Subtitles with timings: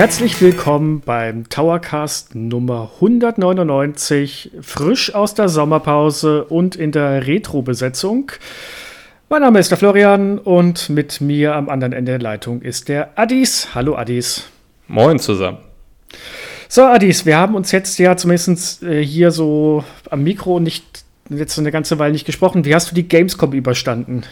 [0.00, 8.32] Herzlich willkommen beim Towercast Nummer 199, frisch aus der Sommerpause und in der Retro-Besetzung.
[9.28, 13.10] Mein Name ist der Florian und mit mir am anderen Ende der Leitung ist der
[13.16, 13.74] Addis.
[13.74, 14.48] Hallo Addis.
[14.88, 15.58] Moin zusammen.
[16.66, 21.58] So, Addis, wir haben uns jetzt ja zumindest äh, hier so am Mikro nicht jetzt
[21.58, 22.64] eine ganze Weile nicht gesprochen.
[22.64, 24.22] Wie hast du die Gamescom überstanden?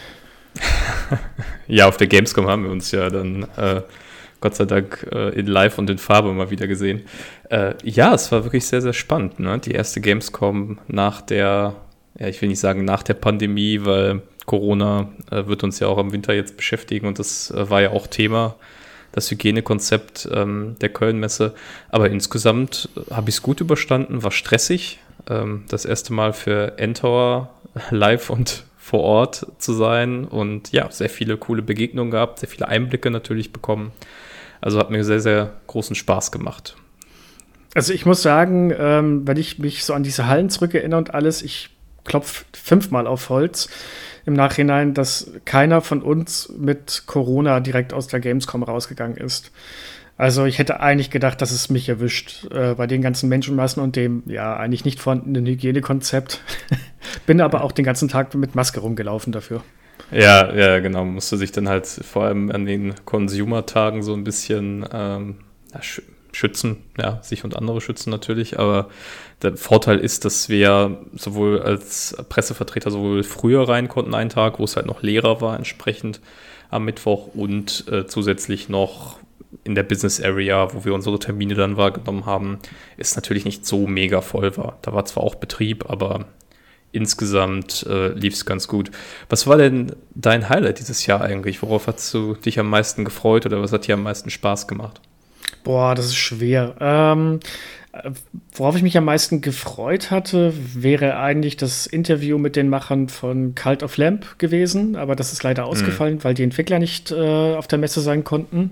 [1.67, 3.81] ja, auf der Gamescom haben wir uns ja dann äh,
[4.41, 7.01] Gott sei Dank äh, in Live und in Farbe mal wieder gesehen.
[7.49, 9.39] Äh, ja, es war wirklich sehr, sehr spannend.
[9.39, 9.59] Ne?
[9.59, 11.75] Die erste Gamescom nach der,
[12.17, 15.97] ja, ich will nicht sagen nach der Pandemie, weil Corona äh, wird uns ja auch
[15.97, 18.55] im Winter jetzt beschäftigen und das äh, war ja auch Thema,
[19.11, 21.53] das Hygienekonzept ähm, der Köln-Messe.
[21.89, 24.99] Aber insgesamt äh, habe ich es gut überstanden, war stressig.
[25.29, 27.49] Ähm, das erste Mal für Endtower
[27.91, 32.67] live und vor Ort zu sein und ja, sehr viele coole Begegnungen gehabt, sehr viele
[32.67, 33.91] Einblicke natürlich bekommen.
[34.61, 36.75] Also hat mir sehr, sehr großen Spaß gemacht.
[37.75, 41.41] Also ich muss sagen, ähm, wenn ich mich so an diese Hallen zurückerinnere und alles,
[41.41, 41.69] ich
[42.03, 43.69] klopfe fünfmal auf Holz
[44.25, 49.51] im Nachhinein, dass keiner von uns mit Corona direkt aus der Gamescom rausgegangen ist.
[50.17, 53.95] Also ich hätte eigentlich gedacht, dass es mich erwischt äh, bei den ganzen Menschenmassen und
[53.95, 56.41] dem ja eigentlich nicht vorhandenen Hygienekonzept.
[57.25, 59.63] Bin aber auch den ganzen Tag mit Maske rumgelaufen dafür.
[60.11, 61.05] Ja, ja, genau.
[61.05, 65.35] Man musste sich dann halt vor allem an den Consumer-Tagen so ein bisschen ähm,
[66.31, 68.89] schützen, ja, sich und andere schützen natürlich, aber
[69.41, 74.63] der Vorteil ist, dass wir sowohl als Pressevertreter sowohl früher rein konnten, einen Tag, wo
[74.63, 76.21] es halt noch leerer war entsprechend
[76.69, 79.17] am Mittwoch und äh, zusätzlich noch
[79.63, 82.59] in der Business Area, wo wir unsere Termine dann wahrgenommen haben,
[82.97, 84.77] ist natürlich nicht so mega voll war.
[84.83, 86.25] Da war zwar auch Betrieb, aber
[86.91, 88.91] insgesamt äh, lief es ganz gut.
[89.29, 91.61] Was war denn dein Highlight dieses Jahr eigentlich?
[91.61, 95.01] Worauf hast du dich am meisten gefreut oder was hat dir am meisten Spaß gemacht?
[95.63, 96.75] Boah, das ist schwer.
[96.79, 97.39] Ähm,
[98.53, 103.55] worauf ich mich am meisten gefreut hatte, wäre eigentlich das Interview mit den Machern von
[103.55, 105.69] Cult of Lamp gewesen, aber das ist leider mhm.
[105.69, 106.23] ausgefallen, mhm.
[106.23, 108.71] weil die Entwickler nicht äh, auf der Messe sein konnten.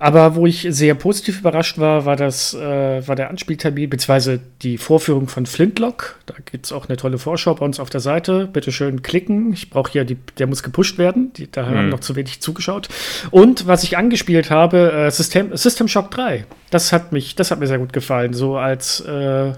[0.00, 4.76] Aber wo ich sehr positiv überrascht war, war das, äh, war der Anspieltermin, beziehungsweise die
[4.76, 6.18] Vorführung von Flintlock.
[6.26, 8.48] Da gibt es auch eine tolle Vorschau bei uns auf der Seite.
[8.52, 9.52] Bitte schön klicken.
[9.52, 11.32] Ich brauche hier, die, der muss gepusht werden.
[11.34, 11.74] Die, da mhm.
[11.74, 12.88] haben noch zu wenig zugeschaut.
[13.30, 16.44] Und was ich angespielt habe, äh, System, System Shock 3.
[16.70, 18.34] Das hat mich, das hat mir sehr gut gefallen.
[18.34, 19.52] So als äh,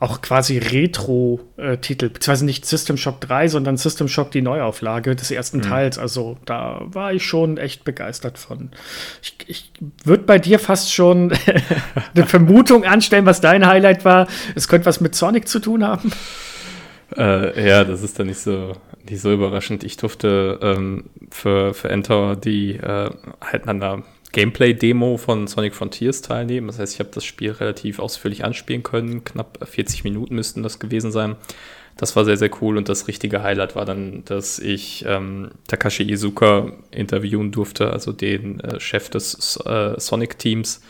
[0.00, 5.58] auch quasi Retro-Titel, beziehungsweise nicht System Shock 3, sondern System Shock die Neuauflage des ersten
[5.58, 5.62] mhm.
[5.62, 5.98] Teils.
[5.98, 8.70] Also da war ich schon echt begeistert von.
[9.22, 9.72] Ich, ich
[10.02, 11.32] würde bei dir fast schon
[12.14, 14.26] eine Vermutung anstellen, was dein Highlight war.
[14.54, 16.10] Es könnte was mit Sonic zu tun haben.
[17.14, 18.72] Äh, ja, das ist dann nicht so,
[19.06, 19.84] nicht so überraschend.
[19.84, 23.10] Ich durfte ähm, für, für Enter die äh,
[23.42, 26.68] halt an der Gameplay-Demo von Sonic Frontiers teilnehmen.
[26.68, 29.24] Das heißt, ich habe das Spiel relativ ausführlich anspielen können.
[29.24, 31.36] Knapp 40 Minuten müssten das gewesen sein.
[31.96, 36.10] Das war sehr, sehr cool und das richtige Highlight war dann, dass ich ähm, Takashi
[36.10, 40.80] Izuka interviewen durfte, also den äh, Chef des äh, Sonic-Teams.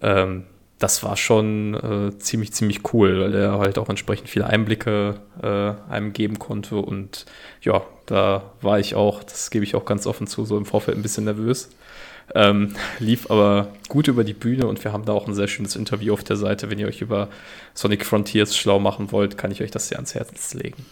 [0.00, 0.44] Ähm,
[0.78, 5.92] das war schon äh, ziemlich, ziemlich cool, weil er halt auch entsprechend viele Einblicke äh,
[5.92, 6.76] einem geben konnte.
[6.76, 7.26] Und
[7.62, 10.96] ja, da war ich auch, das gebe ich auch ganz offen zu, so im Vorfeld
[10.96, 11.70] ein bisschen nervös.
[12.34, 15.76] Ähm, lief aber gut über die Bühne und wir haben da auch ein sehr schönes
[15.76, 16.70] Interview auf der Seite.
[16.70, 17.28] Wenn ihr euch über
[17.74, 20.84] Sonic Frontiers schlau machen wollt, kann ich euch das sehr ans Herz legen.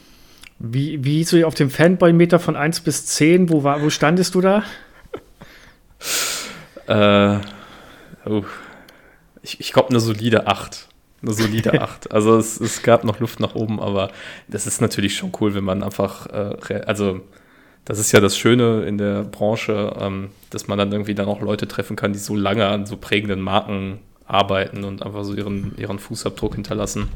[0.59, 4.41] Wie, wie so auf dem Fanboy-Meter von 1 bis 10, wo, war, wo standest du
[4.41, 4.65] da?
[6.87, 7.39] äh,
[8.29, 8.45] oh,
[9.43, 10.89] ich, ich glaube, eine solide 8.
[11.23, 12.11] Eine solide 8.
[12.11, 14.11] Also es, es gab noch Luft nach oben, aber
[14.49, 17.21] das ist natürlich schon cool, wenn man einfach, äh, also
[17.87, 21.41] das ist ja das Schöne in der Branche, ähm, dass man dann irgendwie dann auch
[21.41, 25.79] Leute treffen kann, die so lange an so prägenden Marken arbeiten und einfach so ihren,
[25.79, 27.09] ihren Fußabdruck hinterlassen.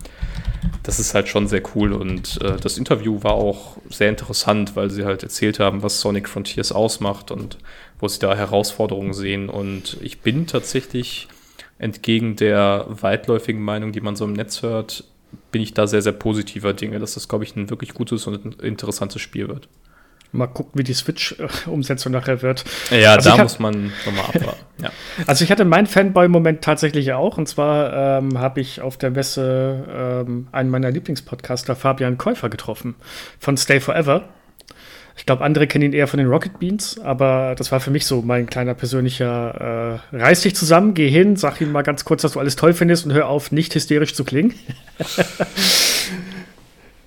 [0.85, 4.91] Das ist halt schon sehr cool und äh, das Interview war auch sehr interessant, weil
[4.91, 7.59] sie halt erzählt haben, was Sonic Frontiers ausmacht und
[7.99, 9.49] wo sie da Herausforderungen sehen.
[9.49, 11.27] Und ich bin tatsächlich
[11.79, 15.03] entgegen der weitläufigen Meinung, die man so im Netz hört,
[15.51, 18.63] bin ich da sehr, sehr positiver Dinge, dass das, glaube ich, ein wirklich gutes und
[18.63, 19.69] interessantes Spiel wird.
[20.33, 22.65] Mal gucken, wie die Switch-Umsetzung nachher wird.
[22.91, 24.65] Ja, also da muss man nochmal abwarten.
[24.83, 24.91] Ja.
[25.27, 27.37] Also ich hatte meinen Fanboy-Moment tatsächlich auch.
[27.37, 29.85] Und zwar ähm, habe ich auf der Messe
[30.27, 32.95] ähm, einen meiner Lieblingspodcaster, Fabian Käufer, getroffen.
[33.39, 34.29] Von Stay Forever.
[35.17, 38.07] Ich glaube, andere kennen ihn eher von den Rocket Beans, aber das war für mich
[38.07, 42.23] so mein kleiner persönlicher äh, Reiß dich zusammen, geh hin, sag ihm mal ganz kurz,
[42.23, 44.55] dass du alles toll findest und hör auf, nicht hysterisch zu klingen.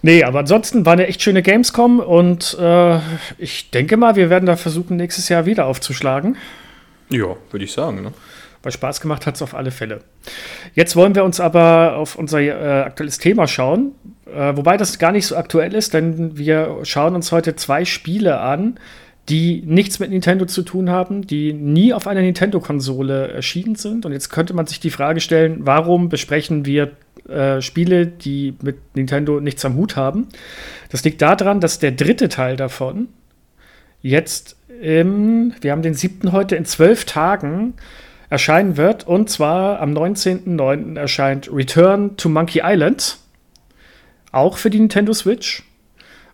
[0.04, 3.00] Nee, aber ansonsten war eine echt schöne Gamescom und äh,
[3.38, 6.38] ich denke mal, wir werden da versuchen, nächstes Jahr wieder aufzuschlagen.
[7.10, 8.04] Ja, würde ich sagen.
[8.04, 8.14] Ne?
[8.64, 10.00] weil Spaß gemacht hat es auf alle Fälle.
[10.74, 13.92] Jetzt wollen wir uns aber auf unser äh, aktuelles Thema schauen,
[14.34, 18.40] äh, wobei das gar nicht so aktuell ist, denn wir schauen uns heute zwei Spiele
[18.40, 18.80] an,
[19.30, 24.06] die nichts mit Nintendo zu tun haben, die nie auf einer Nintendo-Konsole erschienen sind.
[24.06, 26.92] Und jetzt könnte man sich die Frage stellen, warum besprechen wir
[27.28, 30.28] äh, Spiele, die mit Nintendo nichts am Hut haben?
[30.90, 33.08] Das liegt daran, dass der dritte Teil davon
[34.02, 37.74] jetzt im, wir haben den siebten heute, in zwölf Tagen
[38.30, 39.08] erscheinen wird.
[39.08, 40.98] Und zwar am 19.09.
[40.98, 43.18] erscheint Return to Monkey Island.
[44.32, 45.64] Auch für die Nintendo Switch.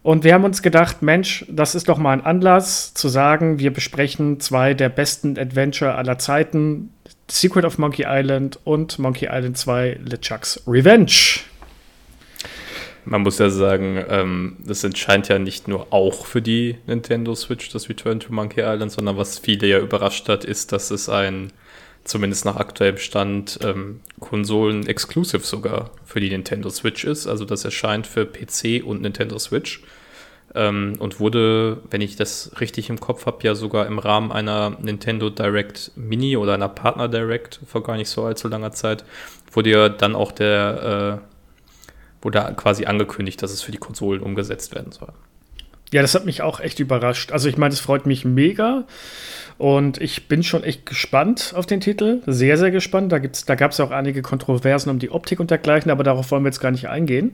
[0.02, 3.74] Und wir haben uns gedacht, Mensch, das ist doch mal ein Anlass zu sagen, wir
[3.74, 6.94] besprechen zwei der besten Adventure aller Zeiten:
[7.30, 11.42] Secret of Monkey Island und Monkey Island 2 LeChuck's Revenge.
[13.06, 17.70] Man muss ja sagen, ähm, das entscheint ja nicht nur auch für die Nintendo Switch,
[17.70, 21.52] das Return to Monkey Island, sondern was viele ja überrascht hat, ist, dass es ein
[22.04, 27.28] zumindest nach aktuellem Stand, ähm, Konsolen-exclusive sogar für die Nintendo Switch ist.
[27.28, 29.82] Also das erscheint für PC und Nintendo Switch.
[30.56, 34.78] Ähm, und wurde, wenn ich das richtig im Kopf habe, ja sogar im Rahmen einer
[34.82, 39.06] Nintendo Direct Mini oder einer Partner Direct vor gar nicht so allzu langer Zeit,
[39.52, 44.74] wurde ja dann auch der, äh, wurde quasi angekündigt, dass es für die Konsolen umgesetzt
[44.74, 45.14] werden soll.
[45.92, 47.32] Ja, das hat mich auch echt überrascht.
[47.32, 48.86] Also ich meine, es freut mich mega.
[49.58, 52.22] Und ich bin schon echt gespannt auf den Titel.
[52.26, 53.12] Sehr, sehr gespannt.
[53.12, 56.44] Da, da gab es auch einige Kontroversen um die Optik und dergleichen, aber darauf wollen
[56.44, 57.34] wir jetzt gar nicht eingehen.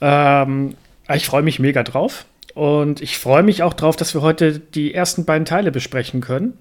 [0.00, 0.74] Ähm,
[1.12, 2.26] ich freue mich mega drauf.
[2.54, 6.56] Und ich freue mich auch drauf, dass wir heute die ersten beiden Teile besprechen können.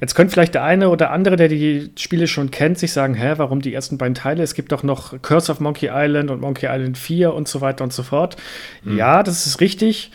[0.00, 3.32] Jetzt könnte vielleicht der eine oder andere, der die Spiele schon kennt, sich sagen, hä,
[3.36, 4.44] warum die ersten beiden Teile?
[4.44, 7.82] Es gibt doch noch Curse of Monkey Island und Monkey Island 4 und so weiter
[7.82, 8.36] und so fort.
[8.84, 8.96] Mhm.
[8.96, 10.12] Ja, das ist richtig.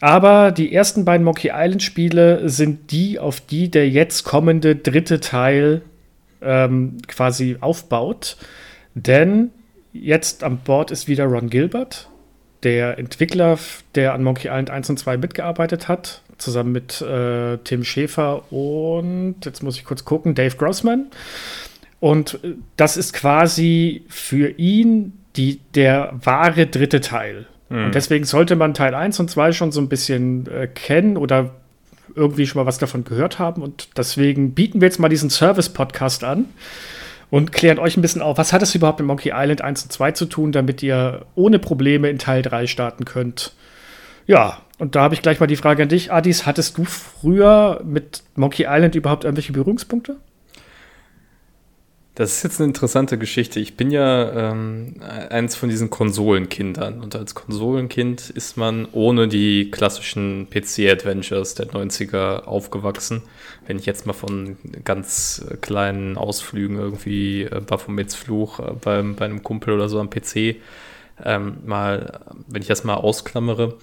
[0.00, 5.20] Aber die ersten beiden Monkey Island Spiele sind die, auf die der jetzt kommende dritte
[5.20, 5.82] Teil
[6.42, 8.36] ähm, quasi aufbaut.
[8.94, 9.50] Denn
[9.92, 12.08] jetzt an Bord ist wieder Ron Gilbert,
[12.62, 13.58] der Entwickler,
[13.94, 19.36] der an Monkey Island 1 und 2 mitgearbeitet hat, zusammen mit äh, Tim Schäfer und,
[19.44, 21.06] jetzt muss ich kurz gucken, Dave Grossman.
[22.00, 27.46] Und äh, das ist quasi für ihn die, der wahre dritte Teil.
[27.68, 27.86] Mhm.
[27.86, 31.50] Und deswegen sollte man Teil 1 und 2 schon so ein bisschen äh, kennen oder
[32.14, 33.62] irgendwie schon mal was davon gehört haben.
[33.62, 36.46] Und deswegen bieten wir jetzt mal diesen Service-Podcast an
[37.30, 39.92] und klären euch ein bisschen auf, was hat es überhaupt mit Monkey Island 1 und
[39.92, 43.52] 2 zu tun, damit ihr ohne Probleme in Teil 3 starten könnt.
[44.26, 47.80] Ja, und da habe ich gleich mal die Frage an dich, Adis, hattest du früher
[47.84, 50.16] mit Monkey Island überhaupt irgendwelche Berührungspunkte?
[52.16, 53.60] Das ist jetzt eine interessante Geschichte.
[53.60, 57.02] Ich bin ja ähm, eins von diesen Konsolenkindern.
[57.02, 63.20] Und als Konsolenkind ist man ohne die klassischen PC-Adventures der 90er aufgewachsen.
[63.66, 69.26] Wenn ich jetzt mal von ganz kleinen Ausflügen irgendwie äh, Baphomets Fluch äh, beim, bei
[69.26, 70.56] einem Kumpel oder so am PC
[71.22, 73.76] ähm, mal, wenn ich das mal ausklammere,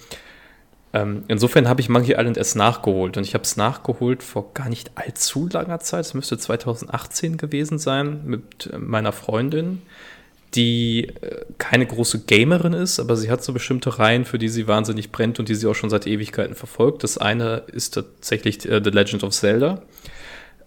[0.94, 4.68] ähm, insofern habe ich Monkey Island erst nachgeholt und ich habe es nachgeholt vor gar
[4.68, 6.04] nicht allzu langer Zeit.
[6.06, 9.82] Es müsste 2018 gewesen sein mit äh, meiner Freundin,
[10.54, 14.68] die äh, keine große Gamerin ist, aber sie hat so bestimmte Reihen, für die sie
[14.68, 17.02] wahnsinnig brennt und die sie auch schon seit Ewigkeiten verfolgt.
[17.02, 19.82] Das eine ist tatsächlich äh, The Legend of Zelda.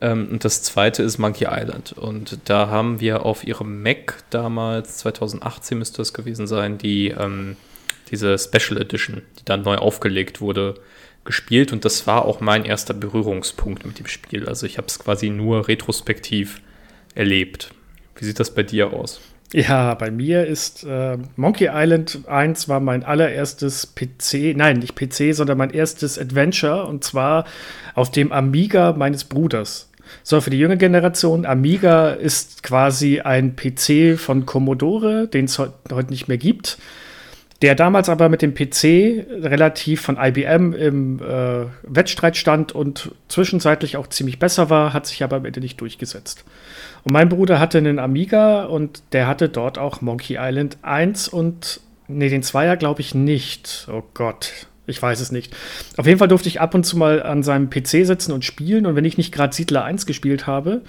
[0.01, 1.93] Ähm, und das zweite ist Monkey Island.
[1.93, 7.55] Und da haben wir auf ihrem Mac damals, 2018 müsste das gewesen sein, die ähm,
[8.11, 10.75] diese Special Edition, die dann neu aufgelegt wurde,
[11.25, 14.47] gespielt und das war auch mein erster Berührungspunkt mit dem Spiel.
[14.47, 16.61] Also ich habe es quasi nur retrospektiv
[17.13, 17.71] erlebt.
[18.15, 19.19] Wie sieht das bei dir aus?
[19.53, 25.33] Ja, bei mir ist äh, Monkey Island 1 war mein allererstes PC, nein, nicht PC,
[25.33, 27.45] sondern mein erstes Adventure und zwar
[27.93, 29.89] auf dem Amiga meines Bruders.
[30.23, 36.11] So, für die junge Generation, Amiga ist quasi ein PC von Commodore, den es heute
[36.11, 36.77] nicht mehr gibt
[37.61, 43.97] der damals aber mit dem PC relativ von IBM im äh, Wettstreit stand und zwischenzeitlich
[43.97, 46.45] auch ziemlich besser war, hat sich aber am Ende nicht durchgesetzt.
[47.03, 51.79] Und mein Bruder hatte einen Amiga und der hatte dort auch Monkey Island 1 und,
[52.07, 53.87] nee, den Zweier glaube ich nicht.
[53.91, 55.55] Oh Gott, ich weiß es nicht.
[55.97, 58.85] Auf jeden Fall durfte ich ab und zu mal an seinem PC sitzen und spielen
[58.85, 60.81] und wenn ich nicht gerade Siedler 1 gespielt habe,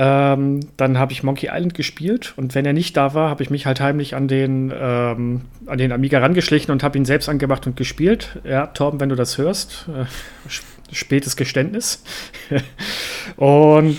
[0.00, 3.50] ähm, dann habe ich Monkey Island gespielt und wenn er nicht da war, habe ich
[3.50, 7.66] mich halt heimlich an den, ähm, an den Amiga rangeschlichen und habe ihn selbst angemacht
[7.66, 8.38] und gespielt.
[8.44, 10.04] Ja, Torben, wenn du das hörst, äh,
[10.94, 12.04] spätes Geständnis.
[13.36, 13.98] und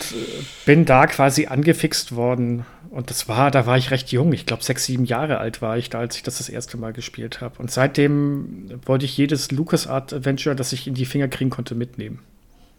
[0.65, 2.65] bin da quasi angefixt worden.
[2.91, 4.31] Und das war, da war ich recht jung.
[4.31, 6.93] Ich glaube, sechs, sieben Jahre alt war ich da, als ich das das erste Mal
[6.93, 7.59] gespielt habe.
[7.59, 12.19] Und seitdem wollte ich jedes LucasArt Adventure, das ich in die Finger kriegen konnte, mitnehmen.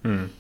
[0.05, 0.31] Hm.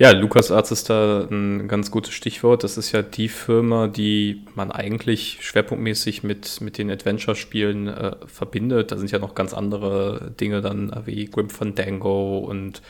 [0.00, 2.64] Ja, LucasArts ist da ein ganz gutes Stichwort.
[2.64, 8.92] Das ist ja die Firma, die man eigentlich schwerpunktmäßig mit, mit den Adventure-Spielen äh, verbindet.
[8.92, 12.80] Da sind ja noch ganz andere Dinge dann wie Grim Fandango und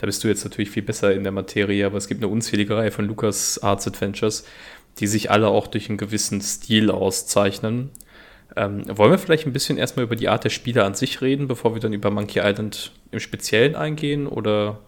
[0.00, 2.76] da bist du jetzt natürlich viel besser in der Materie, aber es gibt eine unzählige
[2.76, 4.44] Reihe von LucasArts Adventures,
[4.98, 7.90] die sich alle auch durch einen gewissen Stil auszeichnen.
[8.56, 11.46] Ähm, wollen wir vielleicht ein bisschen erstmal über die Art der Spiele an sich reden,
[11.46, 14.26] bevor wir dann über Monkey Island im Speziellen eingehen?
[14.26, 14.80] Oder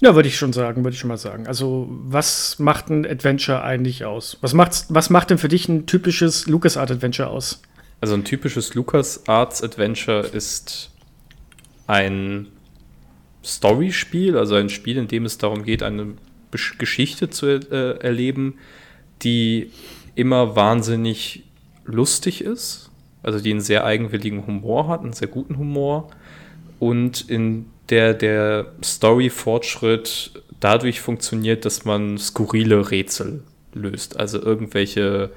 [0.00, 1.46] ja, würde ich schon sagen, würde ich schon mal sagen.
[1.46, 4.38] Also, was macht ein Adventure eigentlich aus?
[4.40, 7.62] Was, macht's, was macht denn für dich ein typisches LucasArts Adventure aus?
[8.00, 10.90] Also, ein typisches LucasArts Adventure ist
[11.86, 12.48] ein
[13.44, 16.14] Story-Spiel, also ein Spiel, in dem es darum geht, eine
[16.78, 18.54] Geschichte zu äh, erleben,
[19.22, 19.70] die
[20.14, 21.44] immer wahnsinnig
[21.84, 22.90] lustig ist,
[23.22, 26.10] also die einen sehr eigenwilligen Humor hat, einen sehr guten Humor
[26.78, 33.42] und in der der Story-Fortschritt dadurch funktioniert, dass man skurrile Rätsel
[33.74, 34.18] löst.
[34.18, 35.30] Also irgendwelche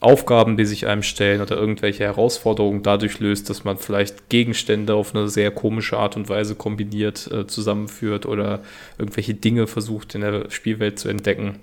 [0.00, 5.14] Aufgaben, die sich einem stellen oder irgendwelche Herausforderungen dadurch löst, dass man vielleicht Gegenstände auf
[5.14, 8.60] eine sehr komische Art und Weise kombiniert äh, zusammenführt oder
[8.98, 11.60] irgendwelche Dinge versucht in der Spielwelt zu entdecken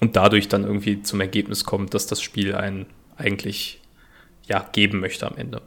[0.00, 3.80] und dadurch dann irgendwie zum Ergebnis kommt, dass das Spiel einen eigentlich
[4.46, 5.60] ja, geben möchte am Ende.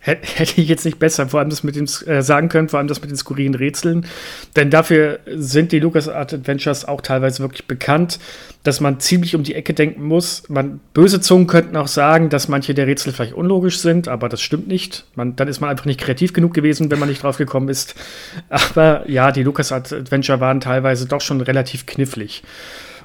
[0.02, 2.88] Hätte ich jetzt nicht besser vor allem das mit dem äh, sagen können, vor allem
[2.88, 4.06] das mit den skurrilen Rätseln.
[4.56, 8.18] Denn dafür sind die LucasArts Adventures auch teilweise wirklich bekannt,
[8.62, 10.44] dass man ziemlich um die Ecke denken muss.
[10.48, 14.40] Man, böse Zungen könnten auch sagen, dass manche der Rätsel vielleicht unlogisch sind, aber das
[14.40, 15.04] stimmt nicht.
[15.16, 17.94] Man, dann ist man einfach nicht kreativ genug gewesen, wenn man nicht drauf gekommen ist.
[18.48, 22.42] Aber ja, die LucasArts Adventure waren teilweise doch schon relativ knifflig.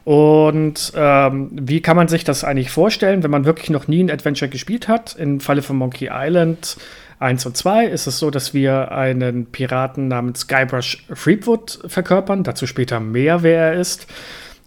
[0.06, 4.12] Und ähm, wie kann man sich das eigentlich vorstellen, wenn man wirklich noch nie ein
[4.12, 5.16] Adventure gespielt hat?
[5.16, 6.78] Im Falle von Monkey Island
[7.18, 12.68] 1 und 2 ist es so, dass wir einen Piraten namens Guybrush Threepwood verkörpern, dazu
[12.68, 14.06] später mehr, wer er ist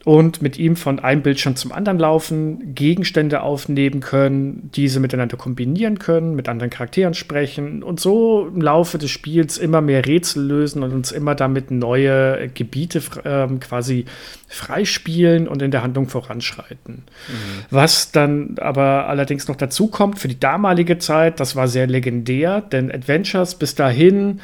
[0.09, 5.99] und mit ihm von einem Bildschirm zum anderen laufen, Gegenstände aufnehmen können, diese miteinander kombinieren
[5.99, 10.83] können, mit anderen Charakteren sprechen und so im Laufe des Spiels immer mehr Rätsel lösen
[10.83, 14.07] und uns immer damit neue Gebiete ähm, quasi
[14.47, 17.03] freispielen und in der Handlung voranschreiten.
[17.29, 17.65] Mhm.
[17.69, 22.63] Was dann aber allerdings noch dazu kommt für die damalige Zeit, das war sehr legendär,
[22.63, 24.41] denn Adventures bis dahin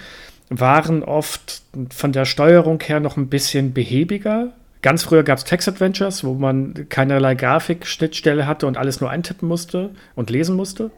[0.50, 4.52] waren oft von der Steuerung her noch ein bisschen behäbiger
[4.84, 9.48] Ganz früher gab es Text Adventures, wo man keinerlei Grafikschnittstelle hatte und alles nur eintippen
[9.48, 10.90] musste und lesen musste.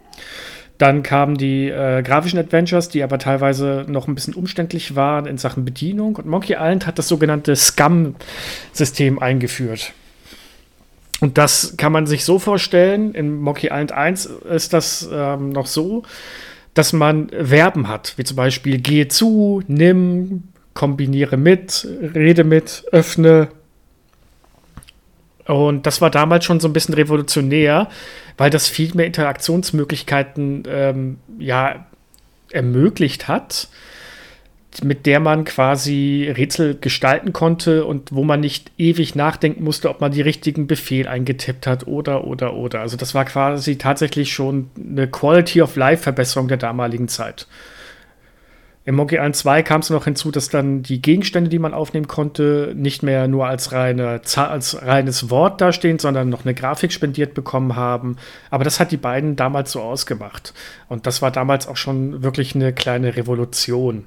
[0.76, 5.38] Dann kamen die äh, grafischen Adventures, die aber teilweise noch ein bisschen umständlich waren in
[5.38, 6.16] Sachen Bedienung.
[6.16, 9.93] Und Monkey Island hat das sogenannte Scum-System eingeführt.
[11.21, 15.66] Und das kann man sich so vorstellen, in Monkey Island 1 ist das ähm, noch
[15.66, 16.02] so,
[16.75, 20.43] dass man Verben hat, wie zum Beispiel gehe zu, nimm,
[20.75, 23.47] kombiniere mit, rede mit, öffne,
[25.46, 27.88] und das war damals schon so ein bisschen revolutionär,
[28.36, 31.86] weil das viel mehr Interaktionsmöglichkeiten ähm, ja,
[32.50, 33.68] ermöglicht hat,
[34.82, 40.00] mit der man quasi Rätsel gestalten konnte und wo man nicht ewig nachdenken musste, ob
[40.00, 42.80] man die richtigen Befehl eingetippt hat oder, oder, oder.
[42.80, 47.46] Also das war quasi tatsächlich schon eine Quality of Life Verbesserung der damaligen Zeit.
[48.87, 52.07] Im Monkey Island 2 kam es noch hinzu, dass dann die Gegenstände, die man aufnehmen
[52.07, 57.35] konnte, nicht mehr nur als, reine, als reines Wort dastehen, sondern noch eine Grafik spendiert
[57.35, 58.16] bekommen haben.
[58.49, 60.55] Aber das hat die beiden damals so ausgemacht.
[60.88, 64.05] Und das war damals auch schon wirklich eine kleine Revolution.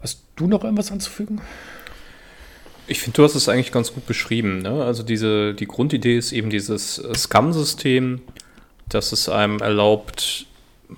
[0.00, 1.42] Hast du noch irgendwas anzufügen?
[2.86, 4.62] Ich finde, du hast es eigentlich ganz gut beschrieben.
[4.62, 4.82] Ne?
[4.82, 8.22] Also diese, die Grundidee ist eben dieses Scum-System,
[8.88, 10.46] das es einem erlaubt,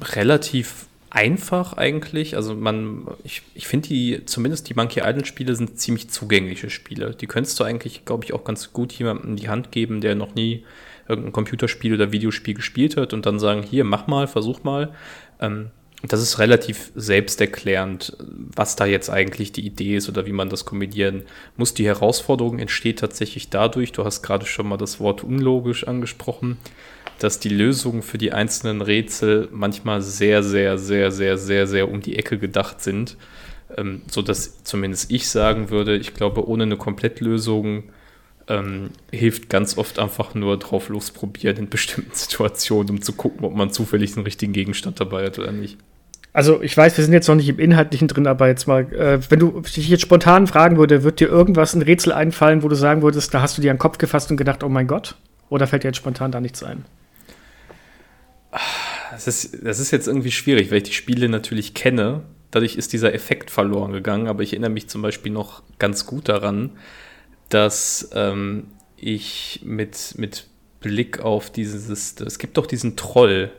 [0.01, 2.37] relativ einfach eigentlich.
[2.37, 7.15] Also man, ich, ich finde die, zumindest die Monkey Island Spiele sind ziemlich zugängliche Spiele.
[7.15, 10.15] Die könntest du eigentlich, glaube ich, auch ganz gut jemandem in die Hand geben, der
[10.15, 10.65] noch nie
[11.09, 14.95] irgendein Computerspiel oder Videospiel gespielt hat und dann sagen, hier, mach mal, versuch mal.
[15.41, 15.71] Ähm,
[16.03, 20.65] das ist relativ selbsterklärend, was da jetzt eigentlich die Idee ist oder wie man das
[20.65, 21.25] kombinieren
[21.57, 21.75] muss.
[21.75, 26.57] Die Herausforderung entsteht tatsächlich dadurch, du hast gerade schon mal das Wort unlogisch angesprochen,
[27.23, 32.01] dass die Lösungen für die einzelnen Rätsel manchmal sehr, sehr, sehr, sehr, sehr, sehr um
[32.01, 33.17] die Ecke gedacht sind.
[33.77, 37.85] Ähm, so dass zumindest ich sagen würde, ich glaube, ohne eine Komplettlösung
[38.49, 43.55] ähm, hilft ganz oft einfach nur drauf losprobieren in bestimmten Situationen, um zu gucken, ob
[43.55, 45.79] man zufällig den richtigen Gegenstand dabei hat oder nicht.
[46.33, 49.19] Also ich weiß, wir sind jetzt noch nicht im Inhaltlichen drin, aber jetzt mal, äh,
[49.31, 52.77] wenn du dich jetzt spontan fragen würde, wird dir irgendwas ein Rätsel einfallen, wo du
[52.77, 55.17] sagen würdest, da hast du dir den Kopf gefasst und gedacht, oh mein Gott?
[55.49, 56.85] Oder fällt dir jetzt spontan da nichts ein?
[59.11, 62.23] Das ist, das ist jetzt irgendwie schwierig, weil ich die Spiele natürlich kenne.
[62.51, 64.29] dadurch ist dieser Effekt verloren gegangen.
[64.29, 66.71] Aber ich erinnere mich zum Beispiel noch ganz gut daran,
[67.49, 70.47] dass ähm, ich mit, mit
[70.81, 71.89] Blick auf dieses,
[72.21, 73.51] es gibt doch diesen Troll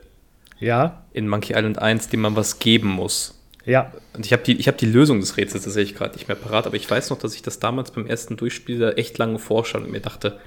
[0.60, 1.04] ja.
[1.14, 3.38] in Monkey Island 1, dem man was geben muss.
[3.66, 3.92] Ja.
[4.14, 6.76] Und ich habe die, hab die Lösung des Rätsels tatsächlich gerade nicht mehr parat, aber
[6.76, 10.00] ich weiß noch, dass ich das damals beim ersten Durchspiel echt lange forsche und mir
[10.00, 10.40] dachte,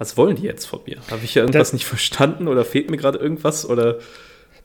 [0.00, 0.96] was wollen die jetzt von mir?
[1.10, 3.98] Habe ich ja irgendwas das, nicht verstanden oder fehlt mir gerade irgendwas oder?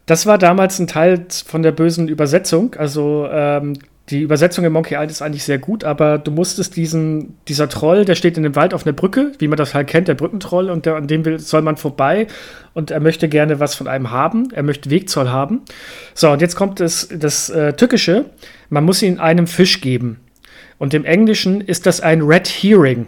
[0.06, 2.76] Das war damals ein Teil von der bösen Übersetzung.
[2.76, 3.74] Also ähm,
[4.10, 8.06] die Übersetzung in Monkey Island ist eigentlich sehr gut, aber du musstest diesen, dieser Troll,
[8.06, 10.70] der steht in dem Wald auf einer Brücke, wie man das halt kennt, der Brückentroll,
[10.70, 12.28] und der, an dem will, soll man vorbei
[12.74, 15.64] und er möchte gerne was von einem haben, er möchte Wegzoll haben.
[16.14, 18.26] So, und jetzt kommt das, das äh, Tückische,
[18.70, 20.22] man muss ihn einem Fisch geben.
[20.78, 23.08] Und im Englischen ist das ein Red Herring.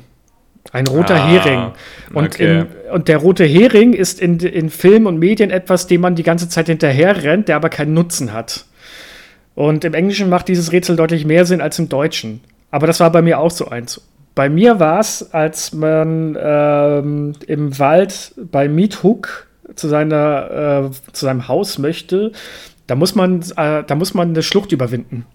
[0.72, 1.72] Ein roter ah, Hering.
[2.14, 2.60] Und, okay.
[2.60, 6.24] in, und der rote Hering ist in, in Film und Medien etwas, dem man die
[6.24, 8.66] ganze Zeit hinterher rennt, der aber keinen Nutzen hat.
[9.56, 12.42] Und im Englischen macht dieses Rätsel deutlich mehr Sinn als im Deutschen.
[12.70, 14.02] Aber das war bei mir auch so eins.
[14.36, 21.26] Bei mir war es, als man ähm, im Wald bei Meathook zu, seiner, äh, zu
[21.26, 22.34] seinem Haus möchte,
[22.86, 25.26] da muss man, äh, da muss man eine Schlucht überwinden.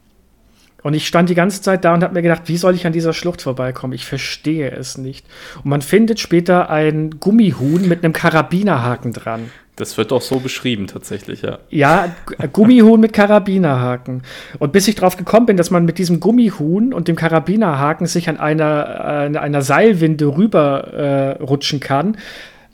[0.83, 2.93] Und ich stand die ganze Zeit da und habe mir gedacht, wie soll ich an
[2.93, 3.93] dieser Schlucht vorbeikommen?
[3.93, 5.27] Ich verstehe es nicht.
[5.57, 9.51] Und man findet später ein Gummihuhn mit einem Karabinerhaken dran.
[9.77, 11.59] Das wird auch so beschrieben tatsächlich, ja.
[11.71, 12.15] Ja,
[12.53, 14.23] Gummihuhn mit Karabinerhaken.
[14.59, 18.29] Und bis ich drauf gekommen bin, dass man mit diesem Gummihuhn und dem Karabinerhaken sich
[18.29, 22.19] an einer, äh, einer Seilwinde rüber äh, rutschen kann,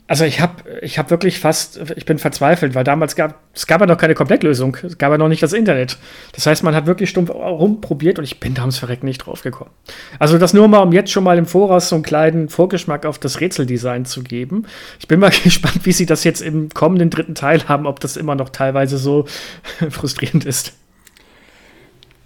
[0.09, 3.79] also ich habe ich hab wirklich fast, ich bin verzweifelt, weil damals gab es gab
[3.79, 5.99] ja noch keine Komplettlösung, es gab ja noch nicht das Internet.
[6.31, 9.43] Das heißt, man hat wirklich stumpf rumprobiert und ich bin da ums Verrecken nicht drauf
[9.43, 9.69] gekommen.
[10.17, 13.19] Also das nur mal, um jetzt schon mal im Voraus so einen kleinen Vorgeschmack auf
[13.19, 14.65] das Rätseldesign zu geben.
[14.99, 18.17] Ich bin mal gespannt, wie sie das jetzt im kommenden dritten Teil haben, ob das
[18.17, 19.27] immer noch teilweise so
[19.91, 20.73] frustrierend ist.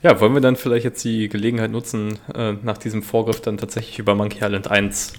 [0.03, 3.99] Ja, wollen wir dann vielleicht jetzt die Gelegenheit nutzen, äh, nach diesem Vorgriff dann tatsächlich
[3.99, 5.13] über Monkey Island 1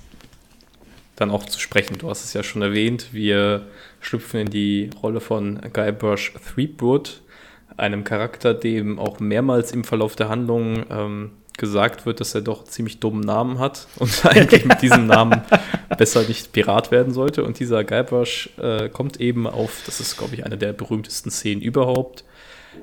[1.16, 1.98] dann auch zu sprechen.
[1.98, 3.66] Du hast es ja schon erwähnt, wir
[4.00, 7.22] schlüpfen in die Rolle von Guybrush Threepwood,
[7.76, 12.64] einem Charakter, dem auch mehrmals im Verlauf der Handlung ähm, gesagt wird, dass er doch
[12.64, 15.42] ziemlich dummen Namen hat und eigentlich mit diesem Namen
[15.98, 17.44] besser nicht Pirat werden sollte.
[17.44, 21.62] Und dieser Guybrush äh, kommt eben auf, das ist, glaube ich, eine der berühmtesten Szenen
[21.62, 22.24] überhaupt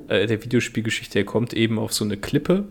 [0.08, 2.65] äh, der Videospielgeschichte, er kommt eben auf so eine Klippe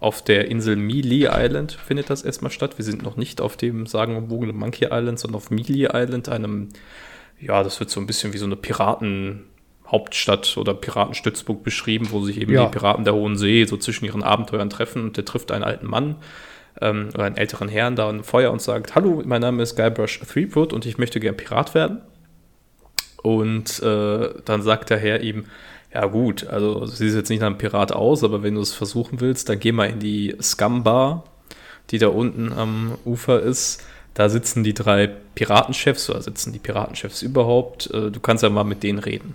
[0.00, 2.78] auf der Insel Mealy Island findet das erstmal statt.
[2.78, 6.68] Wir sind noch nicht auf dem sagenumwogenen Monkey Island, sondern auf Mealy Island, einem,
[7.40, 12.40] ja, das wird so ein bisschen wie so eine Piratenhauptstadt oder Piratenstützpunkt beschrieben, wo sich
[12.40, 12.66] eben ja.
[12.66, 15.88] die Piraten der Hohen See so zwischen ihren Abenteuern treffen und der trifft einen alten
[15.88, 16.14] Mann
[16.80, 20.20] ähm, oder einen älteren Herrn da ein Feuer und sagt, hallo, mein Name ist Guybrush
[20.20, 22.02] Threepwood und ich möchte gern Pirat werden.
[23.22, 25.46] Und äh, dann sagt der Herr ihm,
[25.92, 29.20] ja, gut, also sieht jetzt nicht nach einem Pirat aus, aber wenn du es versuchen
[29.20, 31.24] willst, dann geh mal in die Scum Bar,
[31.90, 33.82] die da unten am Ufer ist.
[34.14, 37.90] Da sitzen die drei Piratenchefs oder sitzen die Piratenchefs überhaupt.
[37.92, 39.34] Äh, du kannst ja mal mit denen reden.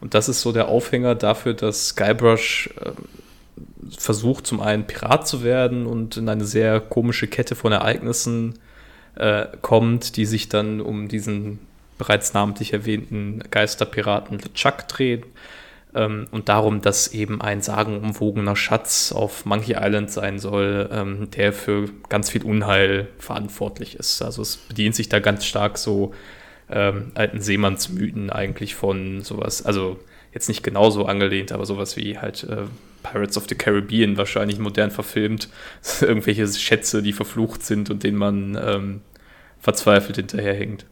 [0.00, 2.92] Und das ist so der Aufhänger dafür, dass Skybrush äh,
[3.96, 8.58] versucht, zum einen Pirat zu werden und in eine sehr komische Kette von Ereignissen
[9.16, 11.58] äh, kommt, die sich dann um diesen
[12.00, 15.26] bereits namentlich erwähnten Geisterpiraten LeChuck drehen.
[15.94, 21.52] Ähm, und darum, dass eben ein sagenumwogener Schatz auf Monkey Island sein soll, ähm, der
[21.52, 24.22] für ganz viel Unheil verantwortlich ist.
[24.22, 26.14] Also es bedient sich da ganz stark so
[26.70, 29.98] ähm, alten Seemannsmythen eigentlich von sowas, also
[30.32, 32.64] jetzt nicht genauso angelehnt, aber sowas wie halt äh,
[33.02, 35.48] Pirates of the Caribbean wahrscheinlich modern verfilmt.
[36.00, 39.00] Irgendwelche Schätze, die verflucht sind und denen man ähm,
[39.58, 40.86] verzweifelt hinterherhängt.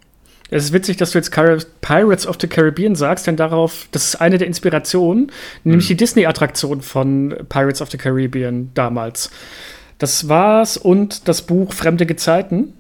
[0.51, 4.17] Es ist witzig, dass du jetzt Pirates of the Caribbean sagst, denn darauf, das ist
[4.17, 5.31] eine der Inspirationen,
[5.65, 5.89] nämlich mhm.
[5.89, 9.31] die Disney-Attraktion von Pirates of the Caribbean damals.
[9.99, 12.73] Das war's und das Buch Fremde Gezeiten.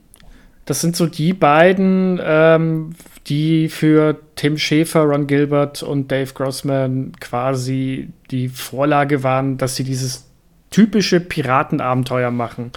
[0.64, 2.94] Das sind so die beiden, ähm,
[3.26, 9.84] die für Tim Schäfer, Ron Gilbert und Dave Grossman quasi die Vorlage waren, dass sie
[9.84, 10.27] dieses
[10.70, 12.70] typische Piratenabenteuer machen.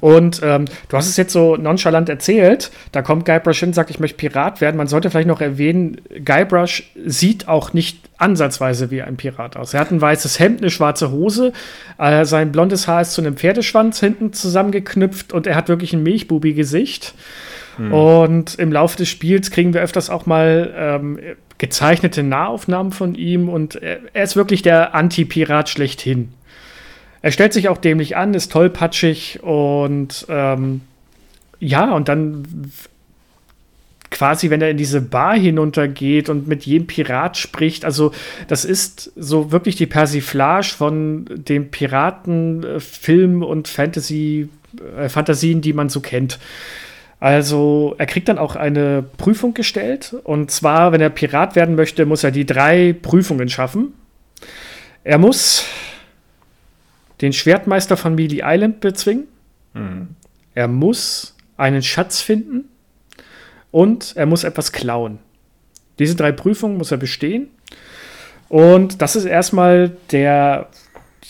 [0.00, 2.70] Und ähm, du hast es jetzt so nonchalant erzählt.
[2.92, 4.76] Da kommt Guybrush hin und sagt, ich möchte Pirat werden.
[4.76, 9.74] Man sollte vielleicht noch erwähnen, Guybrush sieht auch nicht ansatzweise wie ein Pirat aus.
[9.74, 11.52] Er hat ein weißes Hemd, eine schwarze Hose,
[11.98, 16.02] äh, sein blondes Haar ist zu einem Pferdeschwanz hinten zusammengeknüpft und er hat wirklich ein
[16.02, 17.14] Milchbubi-Gesicht.
[17.76, 17.94] Hm.
[17.94, 21.18] Und im Laufe des Spiels kriegen wir öfters auch mal ähm,
[21.58, 26.32] gezeichnete Nahaufnahmen von ihm und er, er ist wirklich der Anti-Pirat schlechthin.
[27.22, 30.82] Er stellt sich auch dämlich an, ist tollpatschig und ähm,
[31.60, 32.70] ja, und dann
[34.10, 37.84] quasi, wenn er in diese Bar hinuntergeht und mit jedem Pirat spricht.
[37.84, 38.12] Also,
[38.46, 44.48] das ist so wirklich die Persiflage von dem Piratenfilm und Fantasy,
[44.96, 46.38] äh, Fantasien, die man so kennt.
[47.20, 50.14] Also, er kriegt dann auch eine Prüfung gestellt.
[50.24, 53.92] Und zwar, wenn er Pirat werden möchte, muss er die drei Prüfungen schaffen.
[55.04, 55.64] Er muss
[57.20, 59.28] den Schwertmeister von Mealy Island bezwingen.
[59.74, 60.08] Mhm.
[60.54, 62.68] Er muss einen Schatz finden
[63.70, 65.18] und er muss etwas klauen.
[65.98, 67.48] Diese drei Prüfungen muss er bestehen.
[68.48, 70.68] Und das ist erstmal der,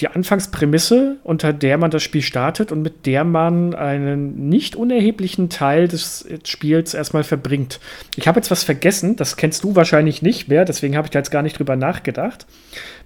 [0.00, 5.50] die Anfangsprämisse, unter der man das Spiel startet und mit der man einen nicht unerheblichen
[5.50, 7.80] Teil des Spiels erstmal verbringt.
[8.14, 11.18] Ich habe jetzt was vergessen, das kennst du wahrscheinlich nicht mehr, deswegen habe ich da
[11.18, 12.46] jetzt gar nicht drüber nachgedacht.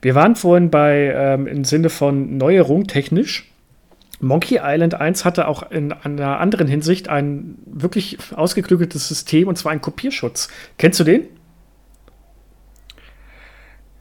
[0.03, 3.51] Wir waren vorhin bei, ähm, im Sinne von Neuerung technisch.
[4.21, 9.73] Monkey Island 1 hatte auch in einer anderen Hinsicht ein wirklich ausgeklügeltes System und zwar
[9.73, 10.49] einen Kopierschutz.
[10.79, 11.27] Kennst du den?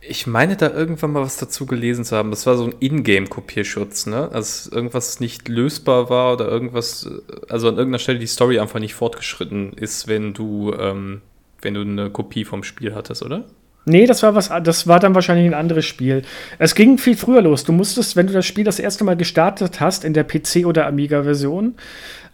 [0.03, 2.31] Ich meine da irgendwann mal was dazu gelesen zu haben.
[2.31, 4.29] Das war so ein Ingame-Kopierschutz, ne?
[4.31, 7.07] Also irgendwas nicht lösbar war oder irgendwas,
[7.47, 11.21] also an irgendeiner Stelle die Story einfach nicht fortgeschritten ist, wenn du, ähm,
[11.61, 13.45] wenn du eine Kopie vom Spiel hattest, oder?
[13.85, 16.21] Nee, das war was, das war dann wahrscheinlich ein anderes Spiel.
[16.59, 17.63] Es ging viel früher los.
[17.63, 20.85] Du musstest, wenn du das Spiel das erste Mal gestartet hast, in der PC- oder
[20.85, 21.73] Amiga-Version,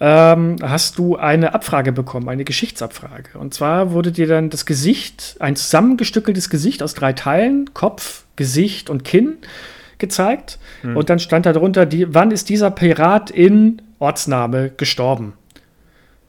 [0.02, 3.38] ähm, hast du eine Abfrage bekommen, eine Geschichtsabfrage.
[3.40, 8.90] Und zwar wurde dir dann das Gesicht, ein zusammengestückeltes Gesicht aus drei Teilen, Kopf, Gesicht
[8.90, 9.38] und Kinn,
[10.00, 10.60] gezeigt.
[10.82, 10.98] Hm.
[10.98, 15.34] Und dann stand da drunter, die, wann ist dieser Pirat in Ortsname gestorben?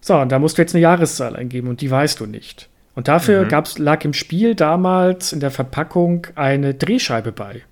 [0.01, 2.69] So, und da musst du jetzt eine Jahreszahl eingeben und die weißt du nicht.
[2.99, 3.49] Und dafür mhm.
[3.49, 7.63] gab's, lag im Spiel damals in der Verpackung eine Drehscheibe bei.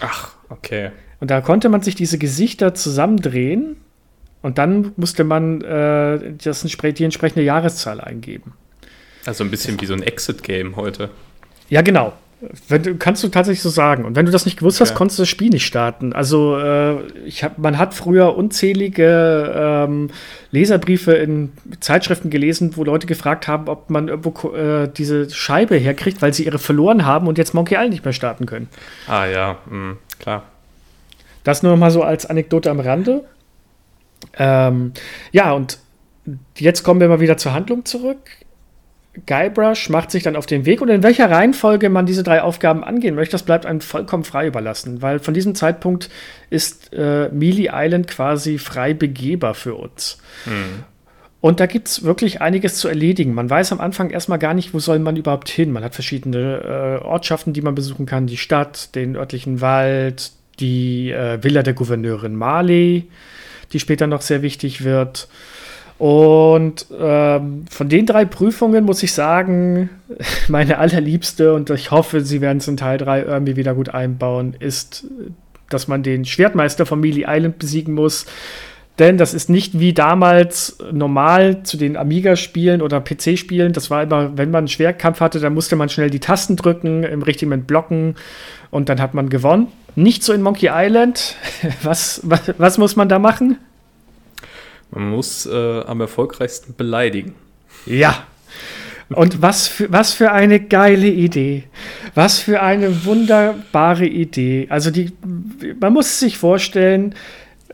[0.00, 0.90] Ach, okay.
[1.20, 3.76] Und da konnte man sich diese Gesichter zusammendrehen
[4.42, 8.54] und dann musste man äh, das, die entsprechende Jahreszahl eingeben.
[9.24, 11.10] Also ein bisschen wie so ein Exit-Game heute.
[11.68, 12.12] Ja, genau.
[12.68, 14.04] Wenn, kannst du tatsächlich so sagen.
[14.04, 14.94] Und wenn du das nicht gewusst hast, ja.
[14.94, 16.12] konntest du das Spiel nicht starten.
[16.12, 20.10] Also äh, ich hab, man hat früher unzählige ähm,
[20.50, 26.22] Leserbriefe in Zeitschriften gelesen, wo Leute gefragt haben, ob man irgendwo äh, diese Scheibe herkriegt,
[26.22, 28.68] weil sie ihre verloren haben und jetzt Monkey Island nicht mehr starten können.
[29.06, 30.44] Ah ja, mh, klar.
[31.44, 33.24] Das nur mal so als Anekdote am Rande.
[34.38, 34.92] Ähm,
[35.32, 35.78] ja, und
[36.56, 38.18] jetzt kommen wir mal wieder zur Handlung zurück.
[39.26, 42.82] Guybrush macht sich dann auf den Weg und in welcher Reihenfolge man diese drei Aufgaben
[42.82, 46.10] angehen möchte, das bleibt einem vollkommen frei überlassen, weil von diesem Zeitpunkt
[46.50, 50.18] ist äh, Mealy Island quasi frei begehbar für uns.
[50.46, 50.84] Mhm.
[51.40, 53.34] Und da gibt es wirklich einiges zu erledigen.
[53.34, 55.72] Man weiß am Anfang erstmal gar nicht, wo soll man überhaupt hin.
[55.72, 61.10] Man hat verschiedene äh, Ortschaften, die man besuchen kann, die Stadt, den örtlichen Wald, die
[61.10, 63.08] äh, Villa der Gouverneurin Marley,
[63.72, 65.28] die später noch sehr wichtig wird.
[65.98, 69.90] Und ähm, von den drei Prüfungen muss ich sagen,
[70.48, 74.56] meine allerliebste, und ich hoffe, sie werden es in Teil 3 irgendwie wieder gut einbauen,
[74.58, 75.06] ist,
[75.70, 78.26] dass man den Schwertmeister von Mealy Island besiegen muss.
[78.98, 83.72] Denn das ist nicht wie damals normal zu den Amiga-Spielen oder PC-Spielen.
[83.72, 87.02] Das war immer, wenn man einen Schwertkampf hatte, dann musste man schnell die Tasten drücken,
[87.02, 88.14] im richtigen Moment blocken
[88.70, 89.68] und dann hat man gewonnen.
[89.96, 91.36] Nicht so in Monkey Island.
[91.82, 93.58] Was, was, was muss man da machen?
[94.94, 97.34] Man muss äh, am erfolgreichsten beleidigen.
[97.84, 98.24] Ja.
[99.10, 101.64] Und was für, was für eine geile Idee.
[102.14, 104.66] Was für eine wunderbare Idee.
[104.70, 105.12] Also die,
[105.80, 107.14] man muss sich vorstellen,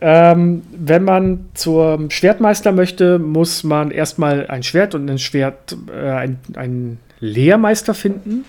[0.01, 6.27] ähm, wenn man zum Schwertmeister möchte, muss man erstmal ein Schwert und ein Schwert, äh,
[6.55, 8.45] ein, Lehrmeister finden.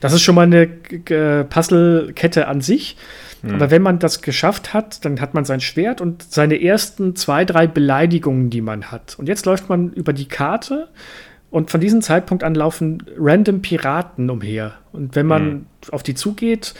[0.00, 2.98] Das ist schon mal eine äh, Puzzlekette an sich.
[3.44, 3.54] Mhm.
[3.54, 7.44] Aber wenn man das geschafft hat, dann hat man sein Schwert und seine ersten zwei,
[7.44, 9.16] drei Beleidigungen, die man hat.
[9.18, 10.88] Und jetzt läuft man über die Karte
[11.50, 14.74] und von diesem Zeitpunkt an laufen random Piraten umher.
[14.92, 15.66] Und wenn man mhm.
[15.92, 16.74] auf die zugeht,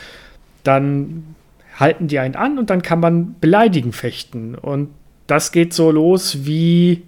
[0.63, 1.35] dann
[1.79, 4.55] halten die einen an und dann kann man beleidigen fechten.
[4.55, 4.89] Und
[5.27, 7.03] das geht so los wie.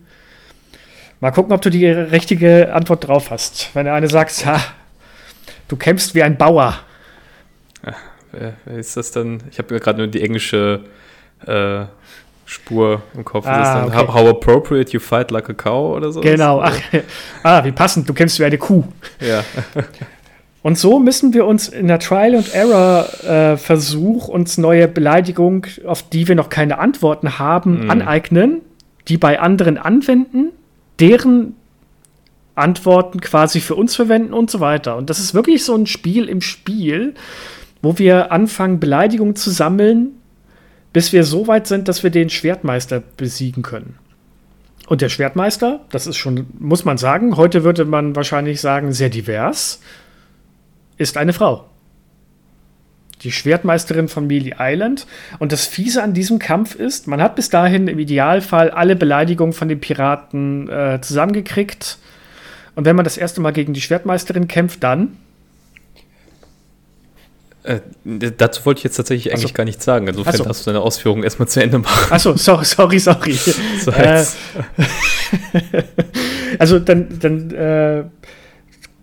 [1.20, 3.72] Mal gucken, ob du die richtige Antwort drauf hast.
[3.74, 4.62] Wenn der eine sagt, ha,
[5.68, 6.80] du kämpfst wie ein Bauer.
[8.32, 9.42] Wer, wer ist das dann?
[9.52, 10.82] Ich habe gerade nur die englische
[11.46, 11.86] äh,
[12.46, 13.46] Spur im Kopf.
[13.46, 13.96] Ah, okay.
[13.96, 16.22] how, how, appropriate you fight like a cow oder so?
[16.22, 16.62] Genau.
[16.62, 16.80] Ach,
[17.44, 18.86] ah, wie passend, du kämpfst wie eine Kuh.
[19.20, 19.44] Ja.
[20.64, 25.64] Und so müssen wir uns in der Trial and Error äh, Versuch uns neue Beleidigungen,
[25.86, 27.92] auf die wir noch keine Antworten haben, mm.
[27.92, 28.62] aneignen,
[29.08, 30.50] die bei anderen anwenden,
[31.00, 31.56] deren
[32.56, 34.98] Antworten quasi für uns verwenden und so weiter.
[34.98, 37.14] Und das ist wirklich so ein Spiel im Spiel,
[37.82, 40.12] wo wir anfangen, Beleidigungen zu sammeln,
[40.94, 43.98] bis wir so weit sind, dass wir den Schwertmeister besiegen können.
[44.88, 49.10] Und der Schwertmeister, das ist schon, muss man sagen, heute würde man wahrscheinlich sagen, sehr
[49.10, 49.82] divers,
[50.98, 51.70] ist eine Frau.
[53.22, 55.08] Die Schwertmeisterin von Melee Island.
[55.40, 59.54] Und das Fiese an diesem Kampf ist, man hat bis dahin im Idealfall alle Beleidigungen
[59.54, 61.98] von den Piraten äh, zusammengekriegt.
[62.76, 65.18] Und wenn man das erste Mal gegen die Schwertmeisterin kämpft, dann
[67.68, 67.82] äh,
[68.38, 69.54] dazu wollte ich jetzt tatsächlich eigentlich so.
[69.54, 70.08] gar nichts sagen.
[70.08, 70.44] Insofern so.
[70.46, 72.14] darfst du deine Ausführungen erstmal zu Ende machen.
[72.14, 73.34] Achso, sorry, sorry, sorry.
[73.84, 74.24] So äh,
[76.60, 78.04] also dann, dann äh,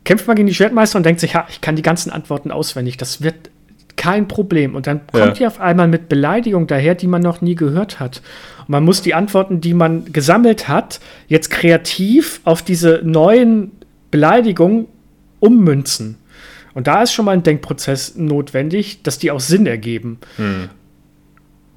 [0.05, 2.96] kämpft man gegen die Schwertmeister und denkt sich, ja, ich kann die ganzen Antworten auswendig.
[2.96, 3.50] Das wird
[3.96, 4.74] kein Problem.
[4.74, 5.31] Und dann kommt ja.
[5.33, 8.22] die auf einmal mit Beleidigung daher, die man noch nie gehört hat.
[8.61, 13.72] Und man muss die Antworten, die man gesammelt hat, jetzt kreativ auf diese neuen
[14.11, 14.87] Beleidigungen
[15.40, 16.16] ummünzen.
[16.75, 20.19] Und da ist schon mal ein Denkprozess notwendig, dass die auch Sinn ergeben.
[20.37, 20.69] Hm.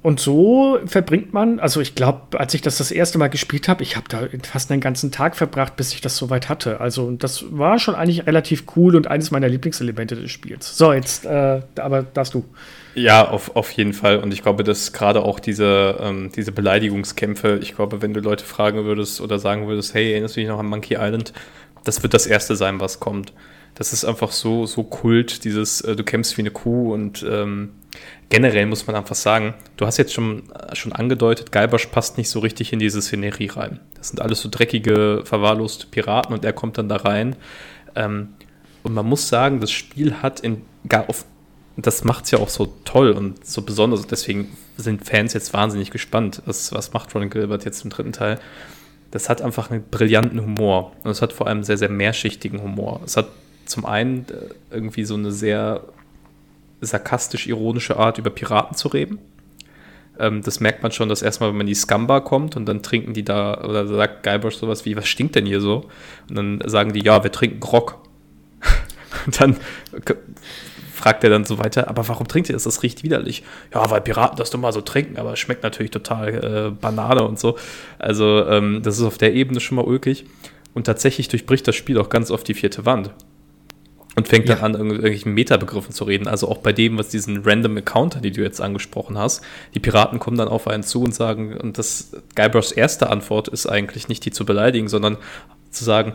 [0.00, 3.82] Und so verbringt man, also ich glaube, als ich das das erste Mal gespielt habe,
[3.82, 6.80] ich habe da fast einen ganzen Tag verbracht, bis ich das soweit hatte.
[6.80, 10.78] Also das war schon eigentlich relativ cool und eines meiner Lieblingselemente des Spiels.
[10.78, 12.44] So, jetzt, äh, aber darfst du.
[12.94, 14.18] Ja, auf, auf jeden Fall.
[14.18, 18.44] Und ich glaube, dass gerade auch diese, ähm, diese Beleidigungskämpfe, ich glaube, wenn du Leute
[18.44, 21.32] fragen würdest oder sagen würdest, hey, erinnerst du dich noch an Monkey Island?
[21.84, 23.32] Das wird das Erste sein, was kommt
[23.74, 27.70] das ist einfach so, so Kult, dieses, äh, du kämpfst wie eine Kuh und ähm,
[28.28, 32.28] generell muss man einfach sagen, du hast jetzt schon, äh, schon angedeutet, Guybrush passt nicht
[32.28, 33.80] so richtig in diese Szenerie rein.
[33.94, 37.36] Das sind alles so dreckige, verwahrloste Piraten und er kommt dann da rein.
[37.94, 38.30] Ähm,
[38.82, 41.24] und man muss sagen, das Spiel hat in gar auf,
[41.76, 44.06] das macht es ja auch so toll und so besonders.
[44.06, 46.42] Deswegen sind Fans jetzt wahnsinnig gespannt.
[46.46, 48.38] Was, was macht Ron Gilbert jetzt im dritten Teil?
[49.10, 50.92] Das hat einfach einen brillanten Humor.
[51.02, 53.00] Und es hat vor allem sehr, sehr mehrschichtigen Humor.
[53.04, 53.28] Es hat
[53.68, 55.82] zum einen äh, irgendwie so eine sehr
[56.80, 59.18] sarkastisch-ironische Art, über Piraten zu reden.
[60.18, 62.82] Ähm, das merkt man schon, dass erstmal, wenn man in die Scumbar kommt und dann
[62.82, 65.88] trinken die da, oder sagt Guybrush sowas wie, was stinkt denn hier so?
[66.28, 67.98] Und dann sagen die, ja, wir trinken Grog.
[69.26, 69.56] und dann
[70.92, 72.64] fragt er dann so weiter, aber warum trinkt ihr das?
[72.64, 73.44] Das riecht widerlich.
[73.72, 77.22] Ja, weil Piraten das doch mal so trinken, aber es schmeckt natürlich total äh, Banane
[77.24, 77.56] und so.
[77.98, 80.24] Also, ähm, das ist auf der Ebene schon mal ulkig.
[80.74, 83.10] Und tatsächlich durchbricht das Spiel auch ganz oft die vierte Wand
[84.16, 84.56] und fängt ja.
[84.56, 86.26] dann an, irgendwelchen Metabegriffen zu reden.
[86.26, 89.42] Also auch bei dem, was diesen Random Encounter, die du jetzt angesprochen hast.
[89.74, 93.66] Die Piraten kommen dann auf einen zu und sagen, und das Guybrushs erste Antwort ist
[93.66, 95.18] eigentlich nicht, die zu beleidigen, sondern
[95.70, 96.14] zu sagen,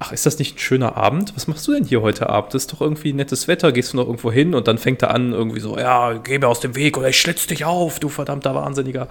[0.00, 1.34] ach, ist das nicht ein schöner Abend?
[1.36, 2.54] Was machst du denn hier heute Abend?
[2.54, 4.54] Ist doch irgendwie nettes Wetter, gehst du noch irgendwo hin?
[4.54, 7.20] Und dann fängt er an, irgendwie so, ja, geh mir aus dem Weg oder ich
[7.20, 9.08] schlitz dich auf, du verdammter Wahnsinniger.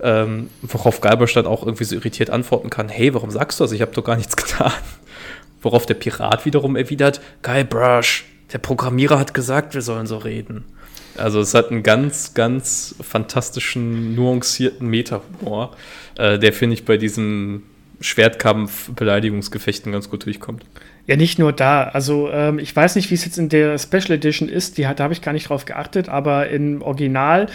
[0.00, 3.72] Ähm, worauf Guybrush dann auch irgendwie so irritiert antworten kann, hey, warum sagst du das?
[3.72, 4.72] Ich habe doch gar nichts getan.
[5.62, 10.64] Worauf der Pirat wiederum erwidert, Guybrush, der Programmierer hat gesagt, wir sollen so reden.
[11.16, 15.76] Also es hat einen ganz, ganz fantastischen, nuancierten Meta-Humor,
[16.16, 17.62] äh, der, finde ich, bei diesen
[18.00, 20.64] Schwertkampf-Beleidigungsgefechten ganz gut durchkommt.
[21.06, 21.84] Ja, nicht nur da.
[21.84, 24.78] Also ähm, ich weiß nicht, wie es jetzt in der Special Edition ist.
[24.78, 26.08] Die da habe ich gar nicht drauf geachtet.
[26.08, 27.46] Aber im Original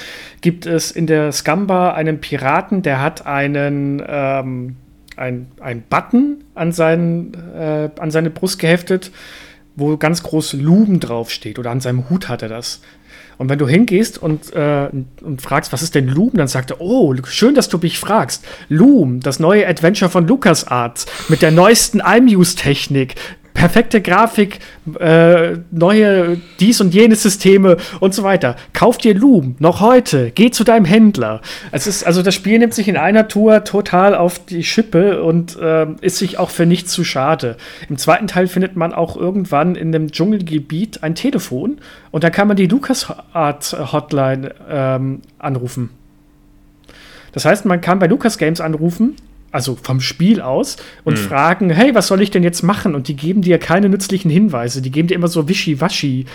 [0.41, 4.76] gibt es in der Scumbar einen Piraten, der hat einen ähm,
[5.17, 9.12] ein, ein Button an, seinen, äh, an seine Brust geheftet,
[9.75, 11.60] wo ganz groß Luben draufsteht.
[11.60, 12.82] Oder an seinem Hut hat er das.
[13.38, 14.89] Und wenn du hingehst und, äh,
[15.21, 18.43] und fragst, was ist denn Loom, dann sagt er, oh, schön, dass du mich fragst.
[18.67, 23.15] Loom, das neue Adventure von LucasArts mit der neuesten iMuse-Technik,
[23.58, 24.60] perfekte Grafik,
[25.00, 28.56] äh, neue dies und jenes Systeme und so weiter.
[28.72, 31.41] Kauf dir Loom, noch heute, geh zu deinem Händler.
[31.72, 35.58] Es ist, also das Spiel nimmt sich in einer Tour total auf die Schippe und
[35.60, 37.58] äh, ist sich auch für nichts zu schade.
[37.89, 41.80] Im zweiten Teil findet man auch irgendwann in dem Dschungelgebiet ein Telefon
[42.12, 45.89] und da kann man die LucasArts Hotline ähm, anrufen.
[47.32, 49.15] Das heißt, man kann bei Lucas Games anrufen
[49.51, 51.23] also vom Spiel aus, und mhm.
[51.23, 52.95] fragen, hey, was soll ich denn jetzt machen?
[52.95, 56.25] Und die geben dir keine nützlichen Hinweise, die geben dir immer so wischiwaschi.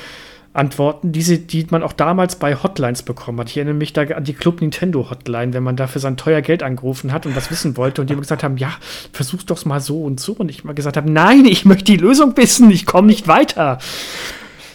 [0.55, 3.49] Antworten, die, die man auch damals bei Hotlines bekommen hat.
[3.49, 6.63] Ich erinnere mich da an die Club Nintendo Hotline, wenn man dafür sein teuer Geld
[6.63, 8.71] angerufen hat und was wissen wollte und die immer gesagt haben, ja,
[9.13, 10.35] versuch's doch mal so und so.
[10.35, 13.79] Und ich mal gesagt habe, nein, ich möchte die Lösung wissen, ich komme nicht weiter.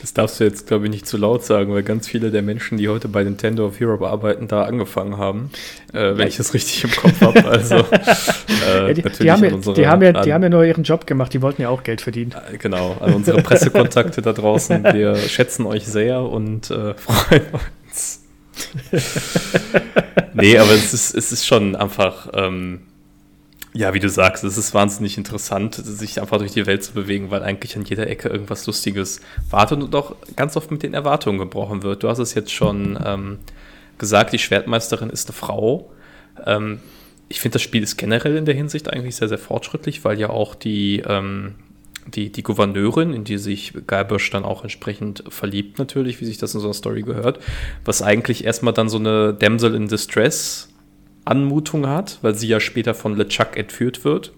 [0.07, 2.77] Das darfst du jetzt, glaube ich, nicht zu laut sagen, weil ganz viele der Menschen,
[2.77, 5.49] die heute bei Nintendo of Europe arbeiten, da angefangen haben,
[5.91, 7.43] äh, wenn ich das richtig im Kopf habe.
[7.43, 10.85] Also, äh, ja, die, die, haben ja, die, haben ja, die haben ja nur ihren
[10.85, 12.31] Job gemacht, die wollten ja auch Geld verdienen.
[12.31, 17.41] Äh, genau, also unsere Pressekontakte da draußen, wir schätzen euch sehr und äh, freuen
[17.83, 18.23] uns.
[20.35, 22.29] nee, aber es ist, es ist schon einfach.
[22.33, 22.79] Ähm,
[23.77, 27.29] ja, wie du sagst, es ist wahnsinnig interessant, sich einfach durch die Welt zu bewegen,
[27.29, 31.37] weil eigentlich an jeder Ecke irgendwas Lustiges wartet und auch ganz oft mit den Erwartungen
[31.37, 32.01] gebrochen wird.
[32.01, 33.37] Du hast es jetzt schon ähm,
[33.99, 35.91] gesagt, die Schwertmeisterin ist eine Frau.
[36.43, 36.79] Ähm,
[37.29, 40.31] ich finde, das Spiel ist generell in der Hinsicht eigentlich sehr, sehr fortschrittlich, weil ja
[40.31, 41.53] auch die, ähm,
[42.07, 46.55] die, die Gouverneurin, in die sich Guybrush dann auch entsprechend verliebt, natürlich, wie sich das
[46.55, 47.39] in so einer Story gehört,
[47.85, 50.69] was eigentlich erstmal dann so eine Damsel in Distress
[51.27, 54.33] Anmutung hat, weil sie ja später von LeChuck entführt wird.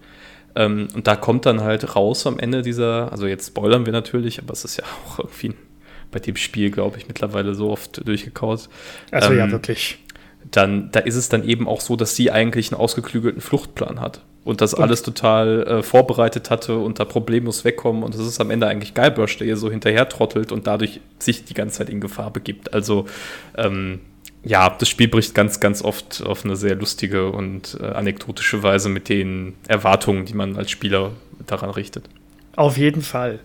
[0.56, 4.42] Ähm, und da kommt dann halt raus am Ende dieser, also jetzt spoilern wir natürlich,
[4.42, 5.54] aber es ist ja auch irgendwie
[6.12, 8.70] bei dem Spiel, glaube ich, mittlerweile so oft durchgekaut.
[9.12, 10.00] Also ähm, ja, wirklich
[10.52, 14.22] dann da ist es dann eben auch so, dass sie eigentlich einen ausgeklügelten Fluchtplan hat
[14.44, 18.40] und das und alles total äh, vorbereitet hatte und da problemlos wegkommen und es ist
[18.40, 21.90] am Ende eigentlich Guybrush, der ihr so hinterher trottelt und dadurch sich die ganze Zeit
[21.90, 22.74] in Gefahr begibt.
[22.74, 23.06] Also
[23.58, 24.00] ähm,
[24.44, 28.90] ja, das Spiel bricht ganz, ganz oft auf eine sehr lustige und äh, anekdotische Weise
[28.90, 31.12] mit den Erwartungen, die man als Spieler
[31.46, 32.06] daran richtet.
[32.56, 33.40] Auf jeden Fall.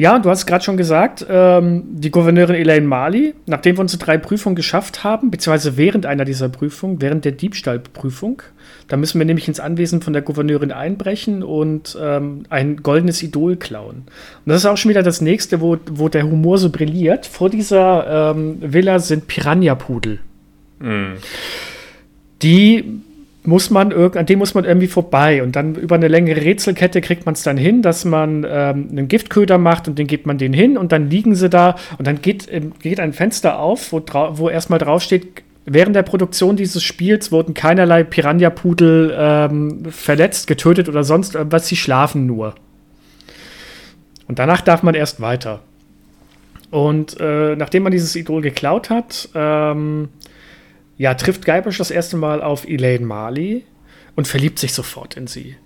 [0.00, 4.16] Ja, du hast gerade schon gesagt, ähm, die Gouverneurin Elaine Marley, nachdem wir unsere drei
[4.16, 8.42] Prüfungen geschafft haben, beziehungsweise während einer dieser Prüfungen, während der Diebstahlprüfung,
[8.86, 13.56] da müssen wir nämlich ins Anwesen von der Gouverneurin einbrechen und ähm, ein goldenes Idol
[13.56, 14.04] klauen.
[14.06, 17.26] Und das ist auch schon wieder das nächste, wo, wo der Humor so brilliert.
[17.26, 20.20] Vor dieser ähm, Villa sind Piranha-Pudel.
[20.78, 21.14] Mm.
[22.42, 23.00] Die
[23.48, 25.42] muss man an dem muss man irgendwie vorbei.
[25.42, 29.08] Und dann über eine längere Rätselkette kriegt man es dann hin, dass man ähm, einen
[29.08, 32.20] Giftköder macht und den gibt man den hin und dann liegen sie da und dann
[32.20, 37.32] geht, ähm, geht ein Fenster auf, wo, wo erstmal draufsteht, während der Produktion dieses Spiels
[37.32, 42.54] wurden keinerlei Piranha-Pudel ähm, verletzt, getötet oder sonst irgendwas, sie schlafen nur.
[44.26, 45.60] Und danach darf man erst weiter.
[46.70, 50.10] Und äh, nachdem man dieses Idol geklaut hat, ähm,
[50.98, 53.64] ja, trifft Guybrush das erste Mal auf Elaine Marley
[54.16, 55.56] und verliebt sich sofort in sie.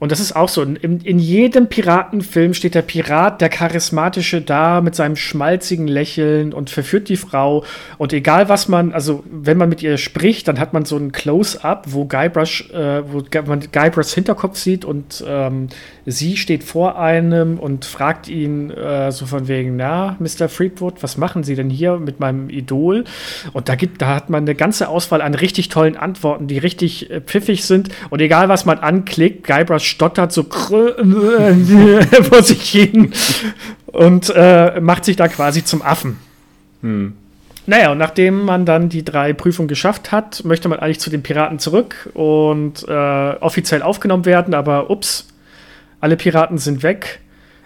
[0.00, 0.62] Und das ist auch so.
[0.62, 6.70] In, in, jedem Piratenfilm steht der Pirat, der charismatische da mit seinem schmalzigen Lächeln und
[6.70, 7.64] verführt die Frau.
[7.98, 11.12] Und egal was man, also wenn man mit ihr spricht, dann hat man so ein
[11.12, 15.68] Close-up, wo Guybrush, äh, wo man Guybrushs Hinterkopf sieht und ähm,
[16.06, 20.48] sie steht vor einem und fragt ihn äh, so von wegen, na, Mr.
[20.48, 23.04] Freepwood, was machen Sie denn hier mit meinem Idol?
[23.52, 27.10] Und da gibt, da hat man eine ganze Auswahl an richtig tollen Antworten, die richtig
[27.10, 27.90] äh, pfiffig sind.
[28.08, 33.12] Und egal was man anklickt, Guybrush stottert so vor sich hin
[33.86, 36.18] und äh, macht sich da quasi zum Affen.
[36.82, 37.14] Hm.
[37.66, 41.22] Naja, und nachdem man dann die drei Prüfungen geschafft hat, möchte man eigentlich zu den
[41.22, 45.28] Piraten zurück und äh, offiziell aufgenommen werden, aber ups,
[46.00, 47.20] alle Piraten sind weg,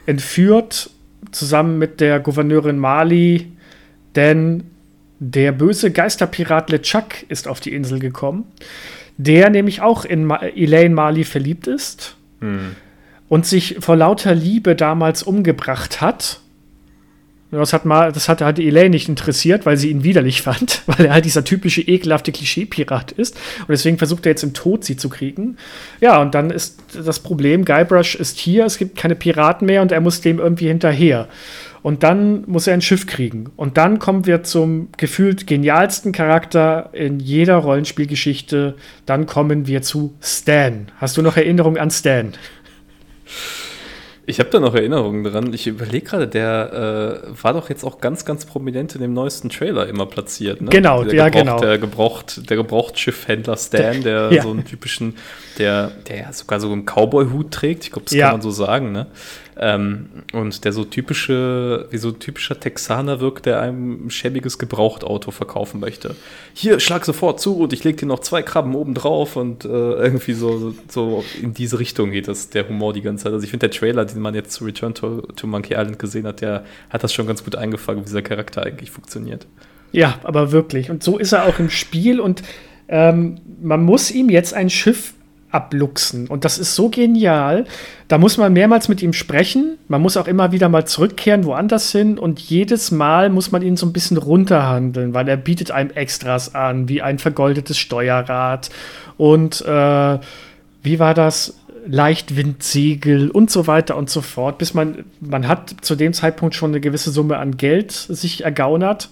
[0.06, 0.90] entführt,
[1.30, 3.52] zusammen mit der Gouverneurin Mali,
[4.16, 4.64] denn
[5.20, 8.44] der böse Geisterpirat LeChuck ist auf die Insel gekommen
[9.16, 12.76] der nämlich auch in Ma Elaine Marley verliebt ist hm.
[13.28, 16.40] und sich vor lauter Liebe damals umgebracht hat.
[17.50, 21.06] Das hat, mal, das hat halt Elaine nicht interessiert, weil sie ihn widerlich fand, weil
[21.06, 23.36] er halt dieser typische ekelhafte Klischee-Pirat ist.
[23.60, 25.56] Und deswegen versucht er jetzt im Tod sie zu kriegen.
[26.00, 29.92] Ja, und dann ist das Problem, Guybrush ist hier, es gibt keine Piraten mehr und
[29.92, 31.28] er muss dem irgendwie hinterher.
[31.84, 33.50] Und dann muss er ein Schiff kriegen.
[33.56, 38.76] Und dann kommen wir zum gefühlt genialsten Charakter in jeder Rollenspielgeschichte.
[39.04, 40.86] Dann kommen wir zu Stan.
[40.96, 42.32] Hast du noch Erinnerungen an Stan?
[44.26, 45.52] Ich habe da noch Erinnerungen dran.
[45.52, 49.50] Ich überlege gerade, der äh, war doch jetzt auch ganz, ganz prominent in dem neuesten
[49.50, 50.62] Trailer immer platziert.
[50.62, 50.70] Ne?
[50.70, 51.60] Genau, der ja, genau.
[51.60, 54.42] Der gebraucht, der gebraucht Schiffhändler Stan, der ja.
[54.42, 55.16] so einen typischen,
[55.58, 57.84] der, der ja sogar so einen Cowboy-Hut trägt.
[57.84, 58.28] Ich glaube, das ja.
[58.28, 58.92] kann man so sagen.
[58.92, 59.08] Ne?
[59.56, 65.30] Ähm, und der so typische, wie so typischer Texaner wirkt, der einem ein schäbiges Gebrauchtauto
[65.30, 66.16] verkaufen möchte.
[66.54, 69.68] Hier, schlag sofort zu und ich leg dir noch zwei Krabben oben drauf und äh,
[69.68, 73.32] irgendwie so, so in diese Richtung geht das, der Humor die ganze Zeit.
[73.32, 76.26] Also ich finde, der Trailer, den man jetzt zu Return to, to Monkey Island gesehen
[76.26, 79.46] hat, der hat das schon ganz gut eingefangen, wie dieser Charakter eigentlich funktioniert.
[79.92, 80.90] Ja, aber wirklich.
[80.90, 82.42] Und so ist er auch im Spiel und
[82.88, 85.14] ähm, man muss ihm jetzt ein Schiff
[85.54, 86.26] abluchsen.
[86.26, 87.64] Und das ist so genial.
[88.08, 89.78] Da muss man mehrmals mit ihm sprechen.
[89.88, 92.18] Man muss auch immer wieder mal zurückkehren, woanders hin.
[92.18, 96.54] Und jedes Mal muss man ihn so ein bisschen runterhandeln, weil er bietet einem Extras
[96.54, 98.70] an, wie ein vergoldetes Steuerrad
[99.16, 100.18] und äh,
[100.82, 101.54] wie war das?
[101.86, 106.70] Leichtwindsegel und so weiter und so fort, bis man, man hat zu dem Zeitpunkt schon
[106.70, 109.10] eine gewisse Summe an Geld sich ergaunert.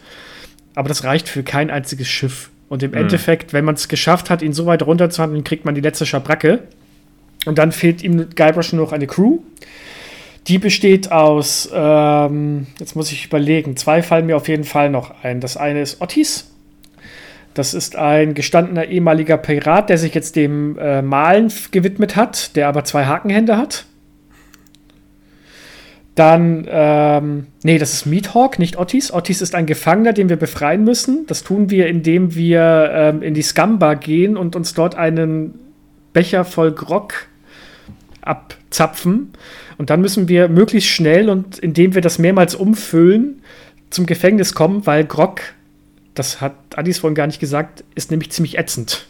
[0.74, 2.50] Aber das reicht für kein einziges Schiff.
[2.72, 2.96] Und im mhm.
[2.96, 6.60] Endeffekt, wenn man es geschafft hat, ihn so weit runterzuhandeln, kriegt man die letzte Schabracke.
[7.44, 9.40] Und dann fehlt ihm Guybrush nur noch eine Crew.
[10.48, 15.22] Die besteht aus, ähm, jetzt muss ich überlegen, zwei fallen mir auf jeden Fall noch
[15.22, 15.40] ein.
[15.40, 16.50] Das eine ist Otis.
[17.52, 22.68] Das ist ein gestandener ehemaliger Pirat, der sich jetzt dem äh, Malen gewidmet hat, der
[22.68, 23.84] aber zwei Hakenhände hat.
[26.14, 29.12] Dann, ähm, nee, das ist Meathawk, nicht Otis.
[29.12, 31.26] Otis ist ein Gefangener, den wir befreien müssen.
[31.26, 35.58] Das tun wir, indem wir ähm, in die Scumbar gehen und uns dort einen
[36.12, 37.28] Becher voll Grog
[38.20, 39.32] abzapfen.
[39.78, 43.42] Und dann müssen wir möglichst schnell und indem wir das mehrmals umfüllen,
[43.88, 45.40] zum Gefängnis kommen, weil Grog,
[46.14, 49.06] das hat Adis vorhin gar nicht gesagt, ist nämlich ziemlich ätzend.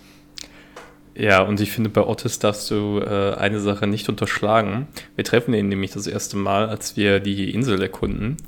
[1.15, 4.87] Ja, und ich finde, bei Otis darfst du äh, eine Sache nicht unterschlagen.
[5.15, 8.39] Wir treffen ihn nämlich das erste Mal, als wir die Insel erkunden.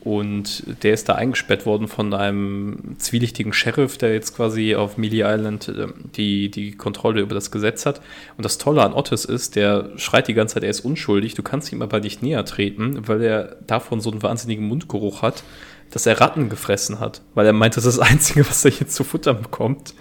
[0.00, 5.22] Und der ist da eingesperrt worden von einem zwielichtigen Sheriff, der jetzt quasi auf Mealy
[5.22, 8.00] Island äh, die, die Kontrolle über das Gesetz hat.
[8.36, 11.34] Und das Tolle an Otis ist, der schreit die ganze Zeit, er ist unschuldig.
[11.34, 15.42] Du kannst ihm aber nicht näher treten, weil er davon so einen wahnsinnigen Mundgeruch hat,
[15.90, 17.22] dass er Ratten gefressen hat.
[17.34, 19.94] Weil er meint, das ist das Einzige, was er jetzt zu futtern bekommt.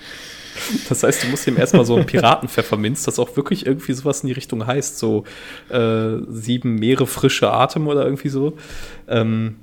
[0.89, 4.27] Das heißt, du musst ihm erstmal so einen Piratenpfefferminz, das auch wirklich irgendwie sowas in
[4.27, 5.23] die Richtung heißt, so
[5.69, 8.57] äh, sieben Meere frische Atem oder irgendwie so.
[9.07, 9.55] Ähm,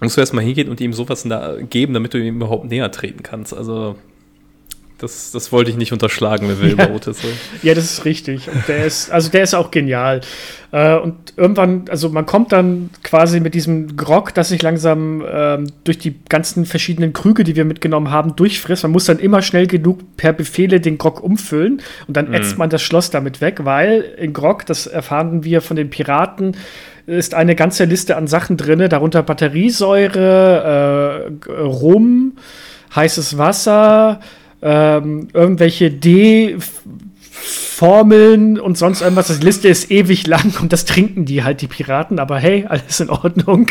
[0.00, 1.26] musst du erstmal hingehen und ihm sowas
[1.70, 3.54] geben, damit du ihm überhaupt näher treten kannst.
[3.54, 3.96] Also
[4.98, 6.72] das, das wollte ich nicht unterschlagen, wenn wir ja.
[6.72, 7.28] über Otis so.
[7.62, 8.48] Ja, das ist richtig.
[8.48, 10.20] Und der ist, also der ist auch genial.
[10.72, 15.66] Äh, und irgendwann, also man kommt dann quasi mit diesem Grog, das sich langsam ähm,
[15.84, 18.84] durch die ganzen verschiedenen Krüge, die wir mitgenommen haben, durchfrisst.
[18.84, 22.58] Man muss dann immer schnell genug per Befehle den Grog umfüllen und dann ätzt mm.
[22.58, 26.56] man das Schloss damit weg, weil in Grog, das erfahren wir von den Piraten,
[27.06, 32.32] ist eine ganze Liste an Sachen drin, darunter Batteriesäure, äh, Rum,
[32.94, 34.20] heißes Wasser,
[34.62, 36.58] ähm, irgendwelche D-Formeln
[38.58, 39.28] und sonst irgendwas.
[39.38, 43.00] Die Liste ist ewig lang und das trinken die halt, die Piraten, aber hey, alles
[43.00, 43.68] in Ordnung.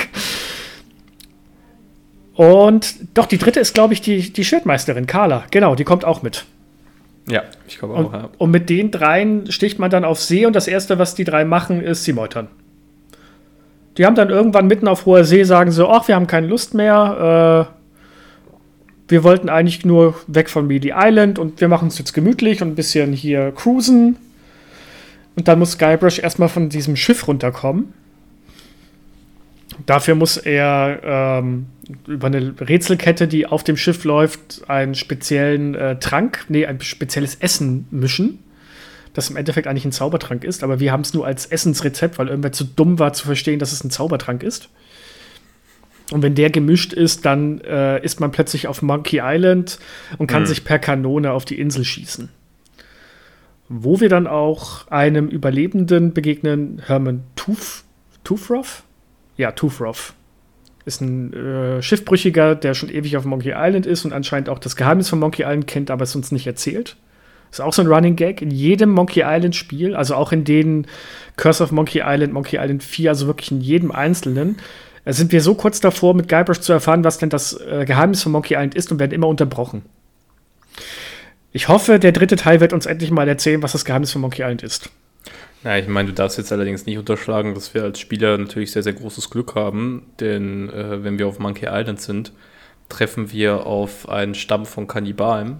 [2.35, 5.45] Und doch, die dritte ist, glaube ich, die, die Schildmeisterin, Carla.
[5.51, 6.45] Genau, die kommt auch mit.
[7.27, 7.99] Ja, ich glaube auch.
[7.99, 8.29] Und, ja.
[8.37, 11.45] und mit den dreien sticht man dann auf See und das Erste, was die drei
[11.45, 12.47] machen, ist sie meutern.
[13.97, 16.73] Die haben dann irgendwann mitten auf hoher See, sagen so, ach, wir haben keine Lust
[16.73, 17.75] mehr, äh,
[19.07, 22.69] wir wollten eigentlich nur weg von Mealy Island und wir machen es jetzt gemütlich und
[22.69, 24.17] ein bisschen hier cruisen.
[25.35, 27.93] Und dann muss Guybrush erstmal von diesem Schiff runterkommen.
[29.85, 31.65] Dafür muss er ähm,
[32.07, 37.35] über eine Rätselkette, die auf dem Schiff läuft, einen speziellen äh, Trank, nee, ein spezielles
[37.35, 38.39] Essen mischen
[39.15, 42.27] das im Endeffekt eigentlich ein Zaubertrank ist, aber wir haben es nur als Essensrezept, weil
[42.27, 44.69] irgendwer zu dumm war zu verstehen, dass es ein Zaubertrank ist.
[46.11, 49.79] Und wenn der gemischt ist, dann äh, ist man plötzlich auf Monkey Island
[50.17, 50.47] und kann mhm.
[50.47, 52.29] sich per Kanone auf die Insel schießen.
[53.67, 57.83] Wo wir dann auch einem Überlebenden begegnen, Herman Tooth,
[58.23, 58.83] Toothroff?
[59.37, 60.13] Ja, Toothroff.
[60.85, 64.75] Ist ein äh, Schiffbrüchiger, der schon ewig auf Monkey Island ist und anscheinend auch das
[64.75, 66.95] Geheimnis von Monkey Island kennt, aber es uns nicht erzählt.
[67.49, 70.85] Ist auch so ein Running Gag in jedem Monkey Island Spiel, also auch in denen
[71.37, 74.57] Curse of Monkey Island, Monkey Island 4, also wirklich in jedem einzelnen.
[75.05, 78.31] Sind wir so kurz davor, mit Guybrush zu erfahren, was denn das äh, Geheimnis von
[78.31, 79.83] Monkey Island ist und werden immer unterbrochen.
[81.51, 84.41] Ich hoffe, der dritte Teil wird uns endlich mal erzählen, was das Geheimnis von Monkey
[84.41, 84.89] Island ist.
[85.63, 88.83] Ja, ich meine, du darfst jetzt allerdings nicht unterschlagen, dass wir als Spieler natürlich sehr,
[88.83, 92.33] sehr großes Glück haben, denn äh, wenn wir auf Monkey Island sind,
[92.89, 95.57] treffen wir auf einen Stamm von Kannibalen,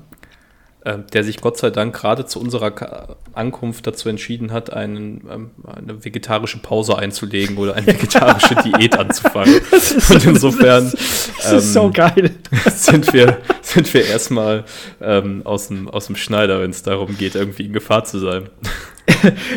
[0.85, 6.05] der sich Gott sei Dank gerade zu unserer Ankunft dazu entschieden hat, einen, ähm, eine
[6.05, 9.55] vegetarische Pause einzulegen oder eine vegetarische Diät anzufangen.
[10.09, 12.29] Und insofern das ist so ähm,
[12.71, 14.63] sind wir, sind wir erstmal
[15.01, 18.49] ähm, aus, dem, aus dem Schneider, wenn es darum geht, irgendwie in Gefahr zu sein.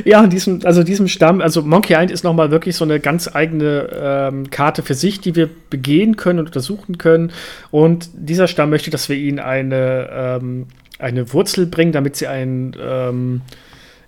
[0.04, 3.88] ja, diesem, also diesem Stamm, also Monkey Island ist nochmal wirklich so eine ganz eigene
[3.92, 7.32] ähm, Karte für sich, die wir begehen können und untersuchen können.
[7.70, 10.66] Und dieser Stamm möchte, dass wir ihnen eine ähm,
[10.98, 13.42] eine Wurzel bringen, damit sie ein, ähm,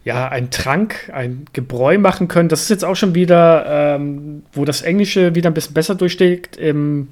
[0.05, 2.49] ja, einen Trank, ein Gebräu machen können.
[2.49, 6.57] Das ist jetzt auch schon wieder, ähm, wo das Englische wieder ein bisschen besser durchsteht.
[6.57, 7.09] Im,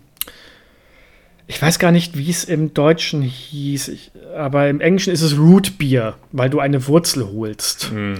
[1.46, 5.38] ich weiß gar nicht, wie es im Deutschen hieß, ich, aber im Englischen ist es
[5.38, 7.92] Root Beer, weil du eine Wurzel holst.
[7.92, 8.18] Mhm.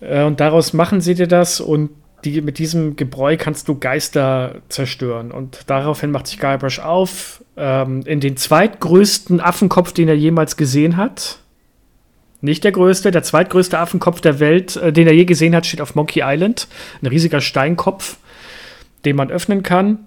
[0.00, 1.90] Äh, und daraus machen sie dir das und
[2.24, 5.30] die, mit diesem Gebräu kannst du Geister zerstören.
[5.30, 10.96] Und daraufhin macht sich Guybrush auf ähm, in den zweitgrößten Affenkopf, den er jemals gesehen
[10.96, 11.38] hat.
[12.40, 15.80] Nicht der größte, der zweitgrößte Affenkopf der Welt, äh, den er je gesehen hat, steht
[15.80, 16.68] auf Monkey Island.
[17.02, 18.18] Ein riesiger Steinkopf,
[19.04, 20.06] den man öffnen kann.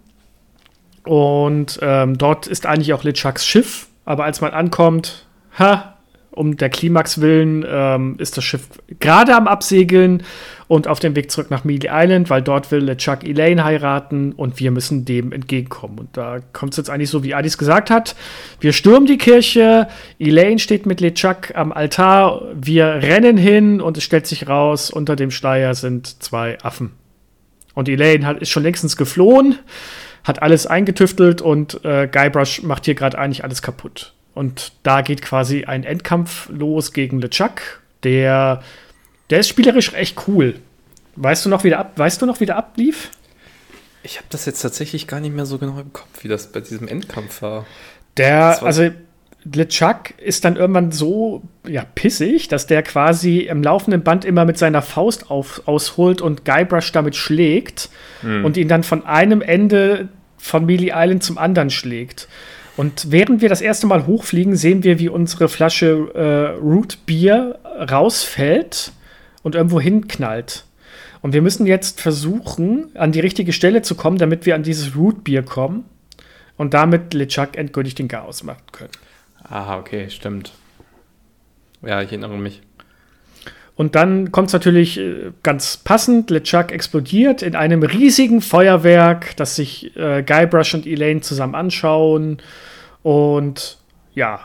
[1.06, 3.88] Und ähm, dort ist eigentlich auch LeChucks Schiff.
[4.06, 5.99] Aber als man ankommt, ha,
[6.32, 8.70] um der Klimax willen ähm, ist das Schiff
[9.00, 10.24] gerade am Absegeln
[10.68, 14.60] und auf dem Weg zurück nach Mealy Island, weil dort will Chuck Elaine heiraten und
[14.60, 15.98] wir müssen dem entgegenkommen.
[15.98, 18.16] Und da kommt es jetzt eigentlich so, wie Adis gesagt hat.
[18.60, 19.88] Wir stürmen die Kirche,
[20.20, 25.16] Elaine steht mit LeChuck am Altar, wir rennen hin und es stellt sich raus, unter
[25.16, 26.92] dem Schleier sind zwei Affen.
[27.74, 29.58] Und Elaine hat, ist schon längstens geflohen,
[30.24, 34.14] hat alles eingetüftelt und äh, Guybrush macht hier gerade eigentlich alles kaputt.
[34.40, 38.64] Und da geht quasi ein Endkampf los gegen LeChuck Der,
[39.30, 40.56] der ist spielerisch echt cool.
[41.18, 43.12] Weißt du noch, wie der, ab, weißt du noch, wie der ablief?
[44.02, 46.62] Ich habe das jetzt tatsächlich gar nicht mehr so genau im Kopf, wie das bei
[46.62, 47.66] diesem Endkampf war.
[48.16, 48.90] Der, war also
[49.44, 54.58] LeChuck ist dann irgendwann so ja, pissig, dass der quasi im laufenden Band immer mit
[54.58, 57.90] seiner Faust auf, ausholt und Guybrush damit schlägt
[58.22, 58.46] mhm.
[58.46, 62.30] und ihn dann von einem Ende von Mealy Island zum anderen schlägt.
[62.80, 67.60] Und während wir das erste Mal hochfliegen, sehen wir, wie unsere Flasche äh, Root Beer
[67.92, 68.94] rausfällt
[69.44, 70.64] und irgendwo hinknallt.
[71.22, 74.96] Und wir müssen jetzt versuchen, an die richtige Stelle zu kommen, damit wir an dieses
[74.96, 75.84] Root Beer kommen
[76.56, 78.92] und damit LeChuck endgültig den Chaos machen können.
[79.44, 80.54] Aha, okay, stimmt.
[81.82, 82.62] Ja, ich erinnere mich.
[83.80, 89.56] Und dann kommt es natürlich äh, ganz passend, LeChuck explodiert in einem riesigen Feuerwerk, das
[89.56, 92.40] sich äh, Guybrush und Elaine zusammen anschauen.
[93.04, 93.78] Und
[94.14, 94.42] ja,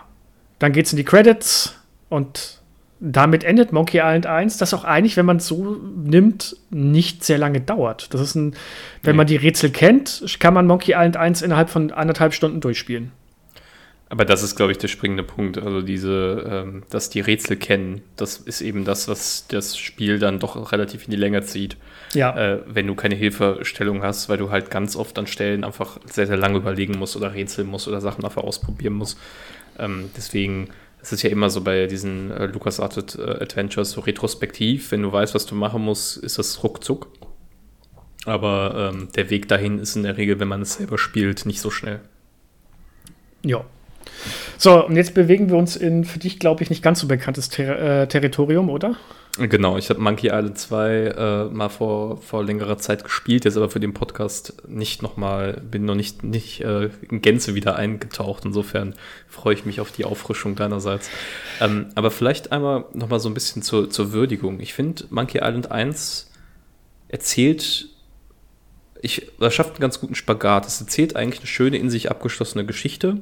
[0.60, 1.74] dann geht's in die Credits
[2.10, 2.60] und
[3.00, 7.38] damit endet Monkey Island 1, das auch eigentlich, wenn man es so nimmt, nicht sehr
[7.38, 8.14] lange dauert.
[8.14, 8.54] Das ist ein,
[9.02, 9.16] wenn nee.
[9.16, 13.10] man die Rätsel kennt, kann man Monkey Island 1 innerhalb von anderthalb Stunden durchspielen.
[14.10, 15.58] Aber das ist, glaube ich, der springende Punkt.
[15.58, 20.38] Also diese, ähm, dass die Rätsel kennen, das ist eben das, was das Spiel dann
[20.38, 21.76] doch relativ in die Länge zieht.
[22.12, 22.36] Ja.
[22.36, 26.26] Äh, wenn du keine Hilfestellung hast, weil du halt ganz oft an Stellen einfach sehr,
[26.26, 29.18] sehr lange überlegen musst oder rätseln musst oder Sachen einfach ausprobieren musst.
[29.78, 30.68] Ähm, deswegen
[31.00, 34.90] es ist ja immer so bei diesen äh, LucasArts äh, Adventures so retrospektiv.
[34.90, 37.08] Wenn du weißt, was du machen musst, ist das ruckzuck.
[38.24, 41.60] Aber ähm, der Weg dahin ist in der Regel, wenn man es selber spielt, nicht
[41.60, 42.00] so schnell.
[43.42, 43.66] Ja,
[44.58, 47.48] so, und jetzt bewegen wir uns in für dich, glaube ich, nicht ganz so bekanntes
[47.48, 48.96] Ter äh, Territorium, oder?
[49.36, 53.68] Genau, ich habe Monkey Island 2 äh, mal vor, vor längerer Zeit gespielt, jetzt aber
[53.68, 58.44] für den Podcast nicht nochmal, bin noch nicht, nicht äh, in Gänze wieder eingetaucht.
[58.44, 58.94] Insofern
[59.26, 61.10] freue ich mich auf die Auffrischung deinerseits.
[61.60, 64.60] Ähm, aber vielleicht einmal nochmal so ein bisschen zur, zur Würdigung.
[64.60, 66.30] Ich finde, Monkey Island 1
[67.08, 67.88] erzählt
[69.04, 70.66] ich, das schafft einen ganz guten Spagat.
[70.66, 73.18] Es erzählt eigentlich eine schöne, in sich abgeschlossene Geschichte,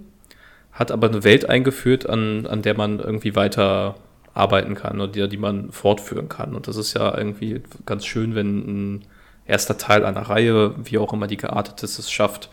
[0.73, 3.97] hat aber eine Welt eingeführt, an, an der man irgendwie weiter
[4.35, 6.55] arbeiten kann und die, die man fortführen kann.
[6.55, 9.05] Und das ist ja irgendwie ganz schön, wenn ein
[9.47, 12.49] erster Teil einer Reihe, wie auch immer die geartet ist, es schafft,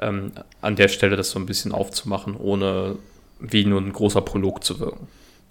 [0.00, 0.32] ähm,
[0.62, 2.96] an der Stelle das so ein bisschen aufzumachen, ohne
[3.38, 5.08] wie nur ein großer Prolog zu wirken.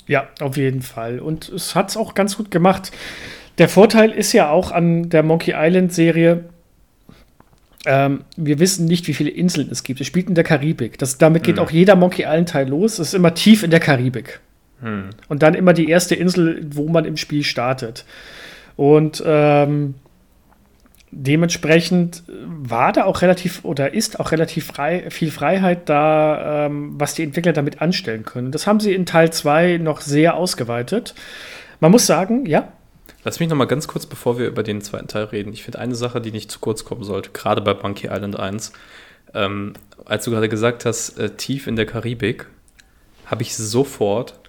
[0.07, 1.19] Ja, auf jeden Fall.
[1.19, 2.91] Und es hat es auch ganz gut gemacht.
[3.59, 6.45] Der Vorteil ist ja auch an der Monkey Island Serie,
[7.85, 10.01] ähm, wir wissen nicht, wie viele Inseln es gibt.
[10.01, 10.97] Es spielt in der Karibik.
[10.97, 11.63] Das, damit geht hm.
[11.63, 12.99] auch jeder Monkey Island-Teil los.
[12.99, 14.41] Es ist immer tief in der Karibik.
[14.81, 15.09] Hm.
[15.27, 18.05] Und dann immer die erste Insel, wo man im Spiel startet.
[18.75, 19.95] Und ähm,
[21.11, 27.13] dementsprechend war da auch relativ oder ist auch relativ frei, viel Freiheit da, ähm, was
[27.13, 28.51] die Entwickler damit anstellen können.
[28.51, 31.15] Das haben sie in Teil 2 noch sehr ausgeweitet.
[31.79, 32.71] Man muss sagen, ja,
[33.29, 35.53] Lass mich noch mal ganz kurz, bevor wir über den zweiten Teil reden.
[35.53, 38.73] Ich finde eine Sache, die nicht zu kurz kommen sollte, gerade bei Monkey Island 1.
[39.35, 39.73] Ähm,
[40.03, 42.47] als du gerade gesagt hast, äh, tief in der Karibik,
[43.27, 44.39] habe ich sofort,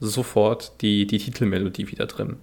[0.00, 2.36] sofort die, die Titelmelodie wieder drin.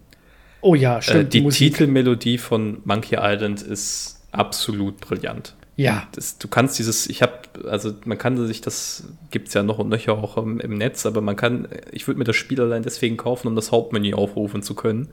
[0.62, 1.26] Oh ja, stimmt.
[1.26, 5.54] Äh, die, die Titelmelodie von Monkey Island ist absolut brillant.
[5.76, 6.08] Ja.
[6.14, 7.34] Das, du kannst dieses, ich habe,
[7.70, 11.06] also man kann sich das, gibt es ja noch und nöcher auch im, im Netz,
[11.06, 14.64] aber man kann, ich würde mir das Spiel allein deswegen kaufen, um das Hauptmenü aufrufen
[14.64, 15.10] zu können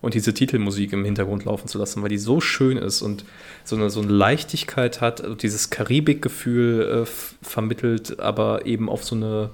[0.00, 3.24] und diese Titelmusik im Hintergrund laufen zu lassen, weil die so schön ist und
[3.64, 7.06] so eine, so eine Leichtigkeit hat, also dieses Karibikgefühl äh,
[7.42, 9.50] vermittelt, aber eben auf so eine,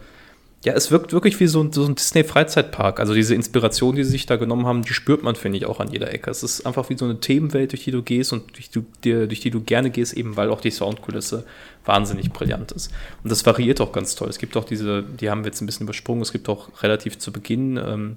[0.64, 2.98] ja, es wirkt wirklich wie so ein, so ein Disney-Freizeitpark.
[2.98, 5.78] Also diese Inspiration, die sie sich da genommen haben, die spürt man, finde ich, auch
[5.78, 6.30] an jeder Ecke.
[6.30, 9.28] Es ist einfach wie so eine Themenwelt, durch die du gehst und durch, du, die,
[9.28, 11.44] durch die du gerne gehst, eben weil auch die Soundkulisse
[11.84, 12.90] wahnsinnig brillant ist.
[13.22, 14.28] Und das variiert auch ganz toll.
[14.30, 17.18] Es gibt auch diese, die haben wir jetzt ein bisschen übersprungen, es gibt auch relativ
[17.18, 18.16] zu Beginn ähm,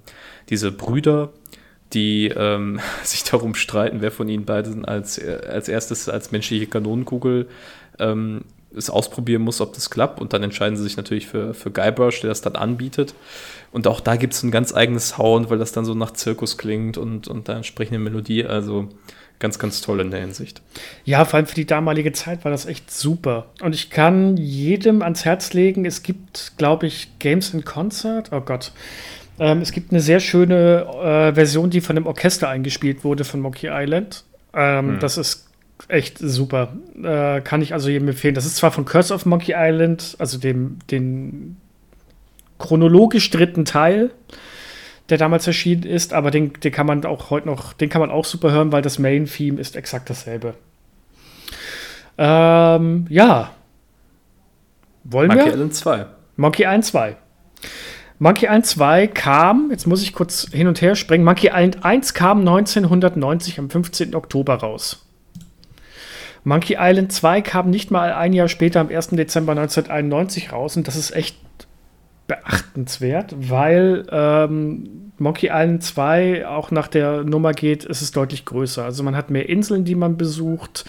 [0.49, 1.33] diese Brüder,
[1.93, 7.47] die ähm, sich darum streiten, wer von ihnen beiden als, als erstes als menschliche Kanonenkugel
[7.99, 8.41] ähm,
[8.75, 10.19] es ausprobieren muss, ob das klappt.
[10.21, 13.15] Und dann entscheiden sie sich natürlich für, für Guybrush, der das dann anbietet.
[13.71, 16.57] Und auch da gibt es ein ganz eigenes Sound, weil das dann so nach Zirkus
[16.57, 18.45] klingt und, und da entsprechende Melodie.
[18.45, 18.89] Also
[19.39, 20.61] ganz, ganz toll in der Hinsicht.
[21.05, 23.47] Ja, vor allem für die damalige Zeit war das echt super.
[23.61, 28.31] Und ich kann jedem ans Herz legen, es gibt, glaube ich, Games in Concert.
[28.31, 28.71] Oh Gott.
[29.39, 33.39] Ähm, es gibt eine sehr schöne äh, Version, die von dem Orchester eingespielt wurde von
[33.39, 34.23] Monkey Island.
[34.53, 34.99] Ähm, hm.
[34.99, 35.47] Das ist
[35.87, 36.73] echt super.
[37.01, 38.35] Äh, kann ich also jedem empfehlen.
[38.35, 41.57] Das ist zwar von Curse of Monkey Island, also dem den
[42.59, 44.11] chronologisch dritten Teil,
[45.09, 48.11] der damals erschienen ist, aber den, den kann man auch heute noch, den kann man
[48.11, 50.55] auch super hören, weil das Main-Theme ist exakt dasselbe.
[52.17, 53.51] Ähm, ja.
[55.03, 55.45] Wollen Monkey wir?
[55.45, 56.05] Monkey Island 2.
[56.35, 57.15] Monkey Island 2.
[58.19, 61.23] Monkey Island 2 kam, jetzt muss ich kurz hin und her springen.
[61.23, 64.15] Monkey Island 1 kam 1990 am 15.
[64.15, 65.05] Oktober raus.
[66.43, 69.09] Monkey Island 2 kam nicht mal ein Jahr später, am 1.
[69.09, 70.77] Dezember 1991 raus.
[70.77, 71.37] Und das ist echt
[72.25, 78.83] beachtenswert, weil ähm, Monkey Island 2 auch nach der Nummer geht, ist es deutlich größer.
[78.83, 80.85] Also man hat mehr Inseln, die man besucht.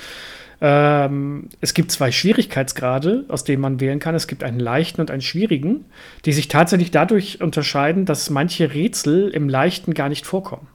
[0.60, 4.14] Ähm, es gibt zwei Schwierigkeitsgrade, aus denen man wählen kann.
[4.14, 5.84] Es gibt einen leichten und einen schwierigen,
[6.24, 10.66] die sich tatsächlich dadurch unterscheiden, dass manche Rätsel im leichten gar nicht vorkommen.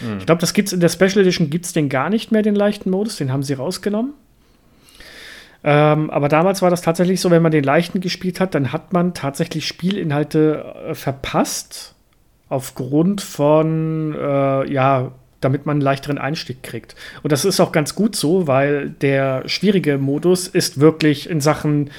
[0.00, 0.18] Hm.
[0.18, 2.42] Ich glaube, das gibt es in der Special Edition, gibt es den gar nicht mehr,
[2.42, 4.14] den leichten Modus, den haben sie rausgenommen.
[5.62, 8.92] Ähm, aber damals war das tatsächlich so, wenn man den leichten gespielt hat, dann hat
[8.92, 11.94] man tatsächlich Spielinhalte äh, verpasst
[12.48, 16.94] aufgrund von, äh, ja, damit man einen leichteren Einstieg kriegt.
[17.22, 21.90] Und das ist auch ganz gut so, weil der schwierige Modus ist wirklich in Sachen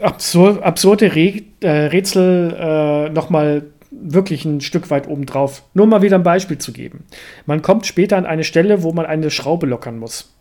[0.00, 5.62] absur absurde Re äh, Rätsel äh, nochmal wirklich ein Stück weit obendrauf.
[5.74, 7.04] Nur mal wieder ein Beispiel zu geben.
[7.46, 10.32] Man kommt später an eine Stelle, wo man eine Schraube lockern muss.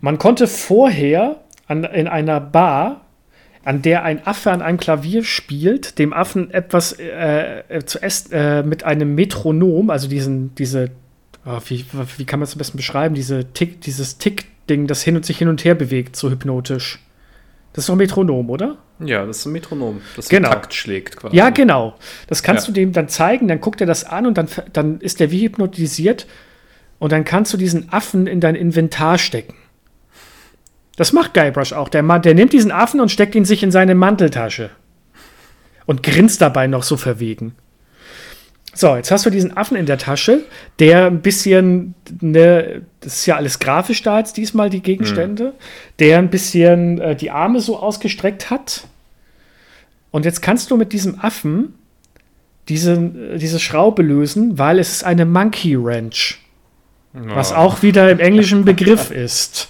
[0.00, 1.36] Man konnte vorher
[1.68, 3.02] an, in einer Bar
[3.64, 8.32] an der ein Affe an einem Klavier spielt, dem Affen etwas äh, äh zu essen
[8.32, 10.90] äh, mit einem Metronom, also diesen, diese,
[11.46, 11.84] oh, wie,
[12.16, 15.38] wie kann man es am besten beschreiben, diese Tick, dieses Tick-Ding, das hin und sich
[15.38, 16.98] hin und her bewegt, so hypnotisch.
[17.72, 18.76] Das ist doch ein Metronom, oder?
[18.98, 20.50] Ja, das ist ein Metronom, das genau.
[20.50, 21.36] Takt schlägt quasi.
[21.36, 21.94] Ja, genau.
[22.26, 22.72] Das kannst ja.
[22.72, 25.44] du dem dann zeigen, dann guckt er das an und dann, dann ist der wie
[25.44, 26.26] hypnotisiert
[26.98, 29.54] und dann kannst du diesen Affen in dein Inventar stecken.
[30.96, 31.88] Das macht Guybrush auch.
[31.88, 34.70] Der, der nimmt diesen Affen und steckt ihn sich in seine Manteltasche.
[35.86, 37.54] Und grinst dabei noch so verwegen.
[38.74, 40.44] So, jetzt hast du diesen Affen in der Tasche,
[40.78, 45.52] der ein bisschen, ne, das ist ja alles grafisch da jetzt diesmal, die Gegenstände, mhm.
[45.98, 48.86] der ein bisschen äh, die Arme so ausgestreckt hat.
[50.10, 51.74] Und jetzt kannst du mit diesem Affen
[52.68, 56.41] diese, äh, diese Schraube lösen, weil es ist eine Monkey Wrench.
[57.14, 57.18] Oh.
[57.34, 59.68] Was auch wieder im englischen Begriff ist.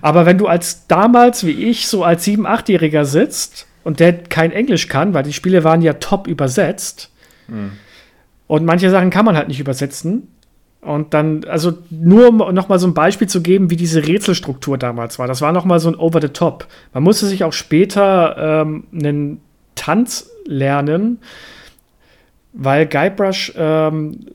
[0.00, 4.52] Aber wenn du als damals, wie ich, so als 7-, 8-Jähriger sitzt und der kein
[4.52, 7.10] Englisch kann, weil die Spiele waren ja top übersetzt
[7.48, 7.72] mhm.
[8.46, 10.28] und manche Sachen kann man halt nicht übersetzen.
[10.80, 14.76] Und dann, also nur um noch mal so ein Beispiel zu geben, wie diese Rätselstruktur
[14.76, 15.26] damals war.
[15.26, 16.66] Das war noch mal so ein Over the Top.
[16.92, 19.40] Man musste sich auch später ähm, einen
[19.76, 21.20] Tanz lernen,
[22.52, 24.26] weil Guybrush ähm,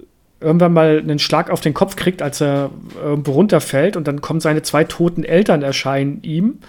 [0.41, 4.39] irgendwann mal einen Schlag auf den Kopf kriegt, als er irgendwo runterfällt und dann kommen
[4.39, 6.59] seine zwei toten Eltern erscheinen ihm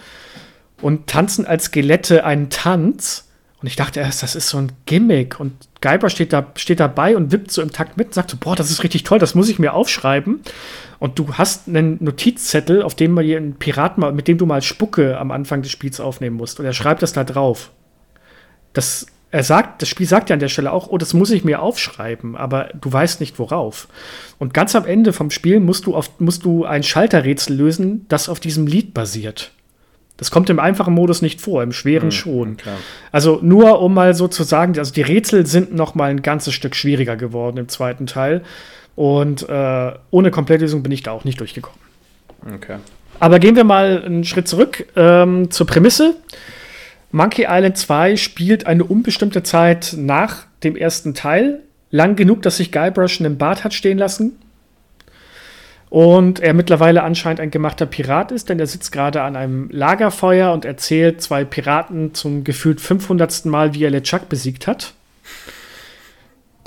[0.83, 3.27] und tanzen als Skelette einen Tanz.
[3.61, 5.39] Und ich dachte erst, das ist so ein Gimmick.
[5.39, 5.53] Und
[5.83, 8.57] Geiber steht, da, steht dabei und wippt so im Takt mit und sagt so, boah,
[8.57, 10.41] das ist richtig toll, das muss ich mir aufschreiben.
[10.99, 15.19] Und du hast einen Notizzettel, auf dem man einen Piraten, mit dem du mal Spucke
[15.19, 16.59] am Anfang des Spiels aufnehmen musst.
[16.59, 17.71] Und er schreibt das da drauf.
[18.73, 21.45] Das er sagt, das Spiel sagt ja an der Stelle auch, oh, das muss ich
[21.45, 23.87] mir aufschreiben, aber du weißt nicht worauf.
[24.39, 28.29] Und ganz am Ende vom Spiel musst du, auf, musst du ein Schalterrätsel lösen, das
[28.29, 29.53] auf diesem Lied basiert.
[30.17, 32.57] Das kommt im einfachen Modus nicht vor, im schweren mhm, schon.
[32.59, 32.77] Klar.
[33.13, 36.53] Also nur um mal so zu sagen, also die Rätsel sind noch mal ein ganzes
[36.53, 38.43] Stück schwieriger geworden im zweiten Teil.
[38.97, 41.79] Und äh, ohne Komplettlösung bin ich da auch nicht durchgekommen.
[42.55, 42.77] Okay.
[43.19, 46.17] Aber gehen wir mal einen Schritt zurück ähm, zur Prämisse.
[47.13, 51.61] Monkey Island 2 spielt eine unbestimmte Zeit nach dem ersten Teil.
[51.91, 54.39] Lang genug, dass sich Guybrush einen Bart hat stehen lassen.
[55.89, 60.53] Und er mittlerweile anscheinend ein gemachter Pirat ist, denn er sitzt gerade an einem Lagerfeuer
[60.53, 63.45] und erzählt zwei Piraten zum gefühlt 500.
[63.47, 64.95] Mal, wie er LeChuck besiegt hat.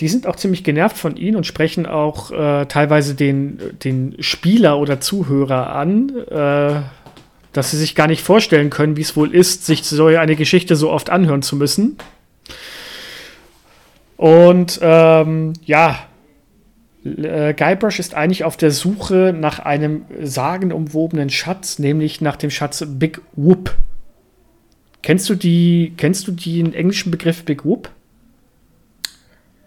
[0.01, 4.77] Die sind auch ziemlich genervt von ihm und sprechen auch äh, teilweise den, den Spieler
[4.77, 6.09] oder Zuhörer an.
[6.29, 6.81] Äh,
[7.54, 10.76] dass sie sich gar nicht vorstellen können, wie es wohl ist, sich so eine Geschichte
[10.76, 11.97] so oft anhören zu müssen.
[14.18, 16.08] Und ähm, ja,
[17.04, 22.84] äh, Guybrush ist eigentlich auf der Suche nach einem sagenumwobenen Schatz, nämlich nach dem Schatz
[22.88, 23.76] Big Whoop.
[25.01, 27.89] Kennst du die, kennst du den englischen Begriff Big Whoop?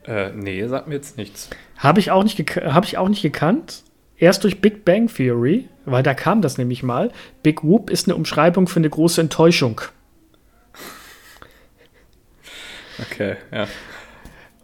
[0.07, 1.51] Äh, nee, sagt mir jetzt nichts.
[1.77, 3.83] Habe ich, auch nicht hab ich auch nicht gekannt.
[4.19, 7.11] Erst durch Big Bang Theory, weil da kam das nämlich mal.
[7.43, 9.81] Big Whoop ist eine Umschreibung für eine große Enttäuschung.
[12.99, 13.67] Okay, ja.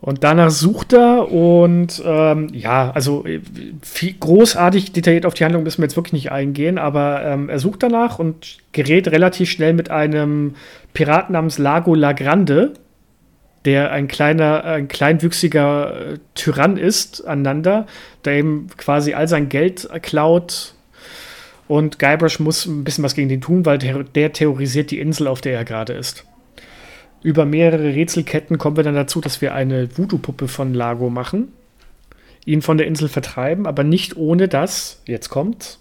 [0.00, 3.24] Und danach sucht er und ähm, ja, also
[3.82, 7.61] viel, großartig detailliert auf die Handlung müssen wir jetzt wirklich nicht eingehen, aber ähm, er
[7.61, 10.57] sucht danach und gerät relativ schnell mit einem
[10.92, 12.72] Piraten namens Lago La Grande,
[13.64, 17.86] der ein kleiner, ein kleinwüchsiger äh, Tyrann ist, aneinander,
[18.24, 20.74] der ihm quasi all sein Geld klaut.
[21.68, 25.26] Und Guybrush muss ein bisschen was gegen den tun, weil der, der terrorisiert die Insel,
[25.26, 26.24] auf der er gerade ist.
[27.22, 31.52] über mehrere Rätselketten kommen wir dann dazu, dass wir eine Voodoo-Puppe von Lago machen,
[32.44, 35.78] ihn von der Insel vertreiben, aber nicht ohne dass, jetzt kommt,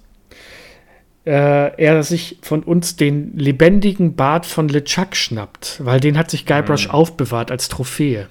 [1.26, 6.46] äh, er sich von uns den lebendigen Bart von LeChuck schnappt, weil den hat sich
[6.46, 6.94] Guybrush mhm.
[6.94, 8.28] aufbewahrt als Trophäe.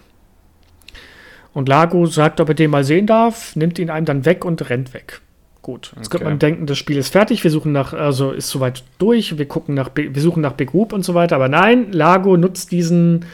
[1.52, 4.70] Und Lago sagt, ob er den mal sehen darf, nimmt ihn einem dann weg und
[4.70, 5.20] rennt weg.
[5.62, 6.10] Gut, jetzt okay.
[6.10, 9.46] könnte man denken, das Spiel ist fertig, wir suchen nach, also ist soweit durch, wir
[9.46, 13.26] gucken nach, wir suchen nach Big Whoop und so weiter, aber nein, Lago nutzt diesen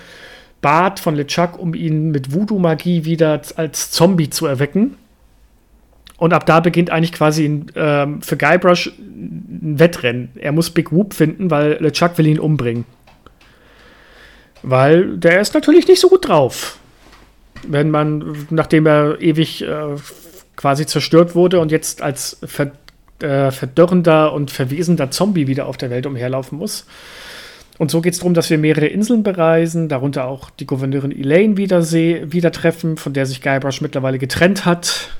[0.60, 4.96] Bart von LeChuck, um ihn mit Voodoo-Magie wieder als Zombie zu erwecken.
[6.18, 10.30] Und ab da beginnt eigentlich quasi ein, ähm, für Guybrush ein Wettrennen.
[10.36, 12.86] Er muss Big Whoop finden, weil LeChuck will ihn umbringen.
[14.62, 16.78] Weil der ist natürlich nicht so gut drauf.
[17.66, 19.96] Wenn man, nachdem er ewig äh,
[20.56, 22.72] quasi zerstört wurde und jetzt als ver,
[23.20, 26.86] äh, verdörrender und verwesender Zombie wieder auf der Welt umherlaufen muss.
[27.78, 31.58] Und so geht es darum, dass wir mehrere Inseln bereisen, darunter auch die Gouverneurin Elaine
[31.58, 35.10] wieder, wieder treffen, von der sich Guybrush mittlerweile getrennt hat.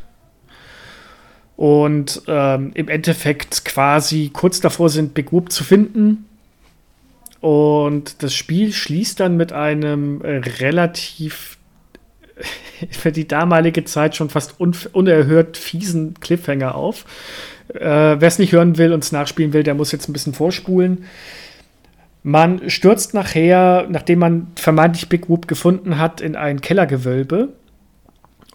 [1.57, 6.27] Und ähm, im Endeffekt quasi kurz davor sind, Big Whoop zu finden.
[7.41, 11.57] Und das Spiel schließt dann mit einem äh, relativ
[12.91, 17.05] für die damalige Zeit schon fast un unerhört fiesen Cliffhanger auf.
[17.69, 20.35] Äh, Wer es nicht hören will und es nachspielen will, der muss jetzt ein bisschen
[20.35, 21.05] vorspulen.
[22.23, 27.51] Man stürzt nachher, nachdem man vermeintlich Big Whoop gefunden hat, in ein Kellergewölbe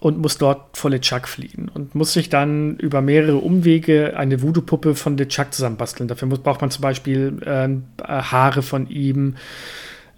[0.01, 4.95] und muss dort vor LeChuck fliehen und muss sich dann über mehrere Umwege eine Voodoo-Puppe
[4.95, 6.07] von LeChuck zusammenbasteln.
[6.07, 9.35] Dafür muss, braucht man zum Beispiel äh, Haare von ihm,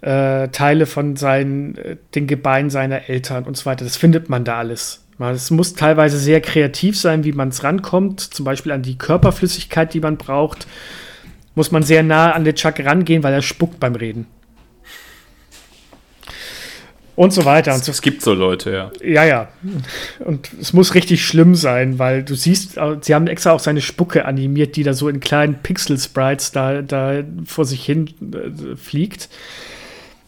[0.00, 3.84] äh, Teile von seinen, äh, den Gebeinen seiner Eltern und so weiter.
[3.84, 5.04] Das findet man da alles.
[5.18, 9.92] Es muss teilweise sehr kreativ sein, wie man es rankommt, zum Beispiel an die Körperflüssigkeit,
[9.92, 10.66] die man braucht.
[11.54, 14.26] Muss man sehr nah an den Chuck rangehen, weil er spuckt beim Reden.
[17.16, 17.70] Und so weiter.
[17.70, 17.92] Es, und so.
[17.92, 18.90] es gibt so Leute, ja.
[19.02, 19.48] Ja, ja.
[20.18, 24.24] Und es muss richtig schlimm sein, weil du siehst, sie haben extra auch seine Spucke
[24.24, 29.28] animiert, die da so in kleinen Pixel-Sprites da, da vor sich hin äh, fliegt.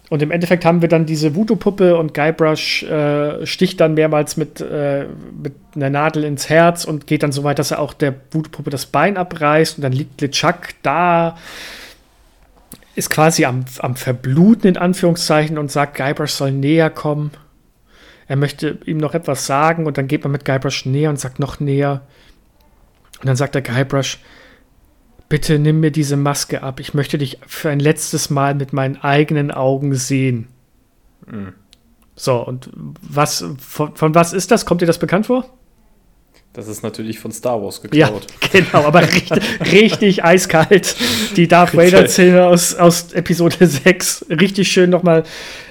[0.09, 4.61] Und im Endeffekt haben wir dann diese Voodoo-Puppe und Guybrush äh, sticht dann mehrmals mit,
[4.61, 5.07] äh,
[5.43, 8.71] mit einer Nadel ins Herz und geht dann so weit, dass er auch der Voodoo-Puppe
[8.71, 11.37] das Bein abreißt und dann liegt LeChuck da,
[12.97, 17.31] ist quasi am, am Verbluten in Anführungszeichen und sagt, Guybrush soll näher kommen.
[18.27, 21.39] Er möchte ihm noch etwas sagen und dann geht man mit Guybrush näher und sagt
[21.39, 22.03] noch näher.
[23.21, 24.19] Und dann sagt der Guybrush,
[25.29, 26.81] bitte nimm mir diese Maske ab.
[26.81, 30.49] Ich möchte dich für ein letztes Mal mit meinen eigenen Augen sehen.
[31.27, 31.53] Mhm.
[32.15, 34.65] So, und was, von, von, was ist das?
[34.65, 35.56] Kommt dir das bekannt vor?
[36.57, 38.27] Das ist natürlich von Star Wars geklaut.
[38.43, 40.97] Ja, genau, aber richtig, richtig eiskalt.
[41.37, 44.25] Die Darth Vader-Szene aus, aus Episode 6.
[44.31, 45.25] Richtig schön nochmal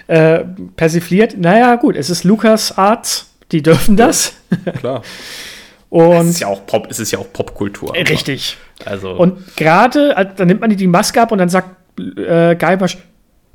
[0.05, 0.43] äh,
[0.75, 1.39] persifliert.
[1.39, 3.25] Naja, gut, es ist Lukas Art.
[3.51, 4.33] Die dürfen das.
[4.63, 5.01] Ja, klar.
[5.89, 7.93] Und es ist ja auch Pop, es ist ja auch Popkultur.
[7.95, 8.57] Richtig.
[8.83, 9.11] Also.
[9.13, 11.69] Und gerade, äh, dann nimmt man die Maske ab und dann sagt
[12.17, 12.97] äh, Guybrush,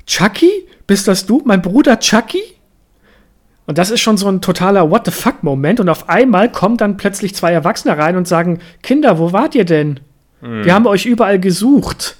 [0.05, 0.49] Chucky?
[0.87, 1.43] Bist das du?
[1.45, 2.41] Mein Bruder Chucky?
[3.65, 5.79] Und das ist schon so ein totaler What the fuck-Moment.
[5.79, 9.65] Und auf einmal kommen dann plötzlich zwei Erwachsene rein und sagen: Kinder, wo wart ihr
[9.65, 9.99] denn?
[10.41, 10.65] Mhm.
[10.65, 12.17] Wir haben euch überall gesucht.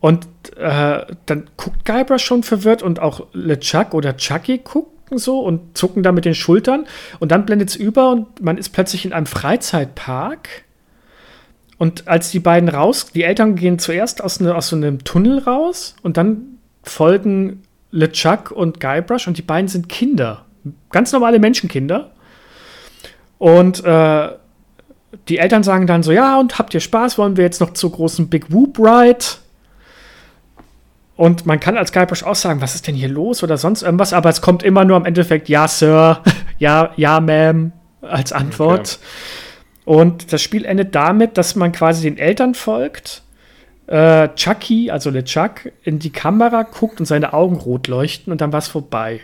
[0.00, 0.26] Und
[0.56, 6.02] äh, dann guckt Guybrush schon verwirrt und auch LeChuck oder Chucky gucken so und zucken
[6.02, 6.86] da mit den Schultern.
[7.18, 10.64] Und dann blendet es über und man ist plötzlich in einem Freizeitpark.
[11.78, 15.38] Und als die beiden raus, die Eltern gehen zuerst aus, ne, aus so einem Tunnel
[15.38, 20.44] raus und dann folgen LeChuck und Guybrush und die beiden sind Kinder.
[20.90, 22.10] Ganz normale Menschenkinder.
[23.38, 24.28] Und äh,
[25.28, 27.18] die Eltern sagen dann so: Ja, und habt ihr Spaß?
[27.18, 29.24] Wollen wir jetzt noch zur großen Big Whoop Ride?
[31.16, 34.12] Und man kann als Guybrush auch sagen: Was ist denn hier los oder sonst irgendwas?
[34.12, 36.22] Aber es kommt immer nur am Endeffekt: Ja, Sir,
[36.58, 37.70] ja, ja, Ma'am,
[38.02, 38.98] als Antwort.
[39.00, 39.94] Okay.
[39.96, 43.22] Und das Spiel endet damit, dass man quasi den Eltern folgt,
[43.88, 48.40] äh, Chucky, also der Chuck, in die Kamera guckt und seine Augen rot leuchten und
[48.40, 49.20] dann war es vorbei.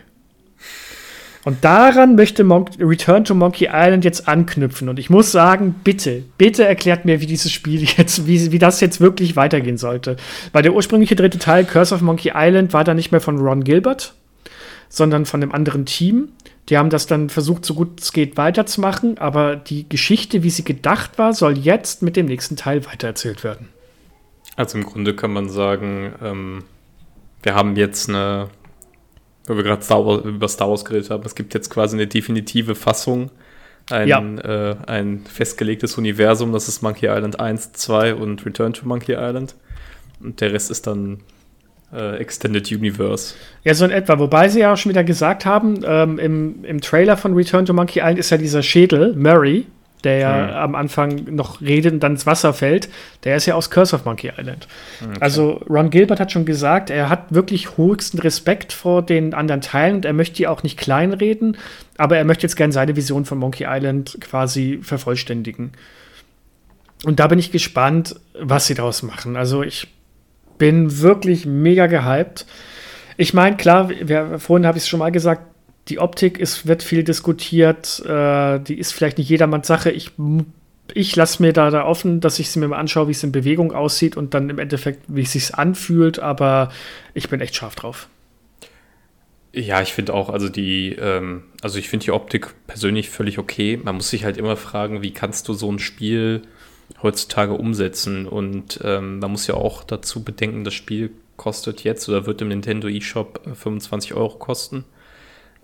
[1.44, 4.88] Und daran möchte Mon Return to Monkey Island jetzt anknüpfen.
[4.88, 8.80] Und ich muss sagen, bitte, bitte erklärt mir, wie dieses Spiel jetzt, wie, wie das
[8.80, 10.16] jetzt wirklich weitergehen sollte.
[10.52, 13.62] Weil der ursprüngliche dritte Teil, Curse of Monkey Island, war da nicht mehr von Ron
[13.62, 14.14] Gilbert,
[14.88, 16.30] sondern von einem anderen Team.
[16.70, 20.64] Die haben das dann versucht, so gut es geht, weiterzumachen, aber die Geschichte, wie sie
[20.64, 23.68] gedacht war, soll jetzt mit dem nächsten Teil weitererzählt werden.
[24.56, 26.64] Also im Grunde kann man sagen, ähm,
[27.42, 28.48] wir haben jetzt eine,
[29.46, 33.30] weil wir gerade über Star Wars geredet haben, es gibt jetzt quasi eine definitive Fassung,
[33.90, 34.20] ein, ja.
[34.20, 39.54] äh, ein festgelegtes Universum, das ist Monkey Island 1, 2 und Return to Monkey Island.
[40.20, 41.20] Und der Rest ist dann
[41.92, 43.34] äh, Extended Universe.
[43.62, 44.18] Ja, so in etwa.
[44.18, 47.74] Wobei sie ja auch schon wieder gesagt haben, ähm, im, im Trailer von Return to
[47.74, 49.66] Monkey Island ist ja dieser Schädel, Murray,
[50.04, 50.52] der ja mhm.
[50.52, 52.88] am Anfang noch redet und dann ins Wasser fällt,
[53.24, 54.68] der ist ja aus Curse of Monkey Island.
[55.02, 55.18] Okay.
[55.20, 59.96] Also Ron Gilbert hat schon gesagt, er hat wirklich höchsten Respekt vor den anderen Teilen
[59.96, 61.56] und er möchte die auch nicht kleinreden,
[61.96, 65.72] aber er möchte jetzt gerne seine Vision von Monkey Island quasi vervollständigen.
[67.04, 69.36] Und da bin ich gespannt, was sie daraus machen.
[69.36, 69.88] Also ich
[70.58, 72.46] bin wirklich mega gehypt.
[73.16, 75.42] Ich meine, klar, wir, vorhin habe ich es schon mal gesagt,
[75.88, 79.90] die Optik ist, wird viel diskutiert, äh, die ist vielleicht nicht jedermanns Sache.
[79.90, 80.12] Ich,
[80.94, 83.32] ich lasse mir da, da offen, dass ich sie mir mal anschaue, wie es in
[83.32, 86.70] Bewegung aussieht und dann im Endeffekt, wie es sich anfühlt, aber
[87.12, 88.08] ich bin echt scharf drauf.
[89.52, 93.78] Ja, ich finde auch, also die, ähm, also ich finde die Optik persönlich völlig okay.
[93.82, 96.42] Man muss sich halt immer fragen, wie kannst du so ein Spiel
[97.02, 98.26] heutzutage umsetzen?
[98.26, 102.48] Und ähm, man muss ja auch dazu bedenken, das Spiel kostet jetzt oder wird im
[102.48, 104.84] Nintendo eShop 25 äh, Euro kosten.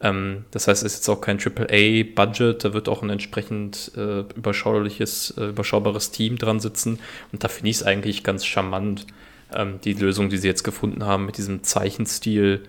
[0.01, 4.21] Ähm, das heißt, es ist jetzt auch kein AAA-Budget, da wird auch ein entsprechend äh,
[4.35, 6.99] überschauliches, äh, überschaubares Team dran sitzen.
[7.33, 9.07] Und da finde ich es eigentlich ganz charmant,
[9.55, 12.63] ähm, die Lösung, die sie jetzt gefunden haben mit diesem Zeichenstil.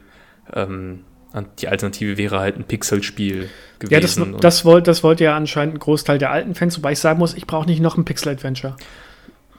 [0.53, 1.05] Ähm,
[1.59, 3.93] die Alternative wäre halt ein Pixelspiel gewesen.
[3.93, 6.99] Ja, das, das, wollt, das wollte ja anscheinend ein Großteil der alten Fans, wobei ich
[6.99, 8.75] sagen muss, ich brauche nicht noch ein Pixel-Adventure.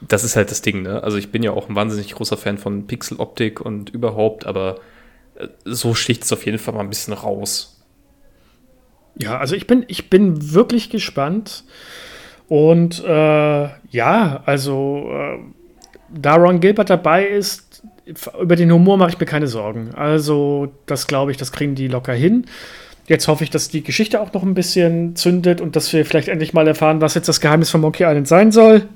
[0.01, 1.01] Das ist halt das Ding, ne?
[1.01, 4.79] Also ich bin ja auch ein wahnsinnig großer Fan von Pixel-Optik und überhaupt, aber
[5.65, 7.81] so sticht es auf jeden Fall mal ein bisschen raus.
[9.15, 11.63] Ja, also ich bin, ich bin wirklich gespannt.
[12.47, 15.39] Und äh, ja, also äh,
[16.09, 17.83] da Ron Gilbert dabei ist,
[18.39, 19.91] über den Humor mache ich mir keine Sorgen.
[19.95, 22.45] Also, das glaube ich, das kriegen die locker hin.
[23.07, 26.29] Jetzt hoffe ich, dass die Geschichte auch noch ein bisschen zündet und dass wir vielleicht
[26.29, 28.87] endlich mal erfahren, was jetzt das Geheimnis von Monkey Island sein soll.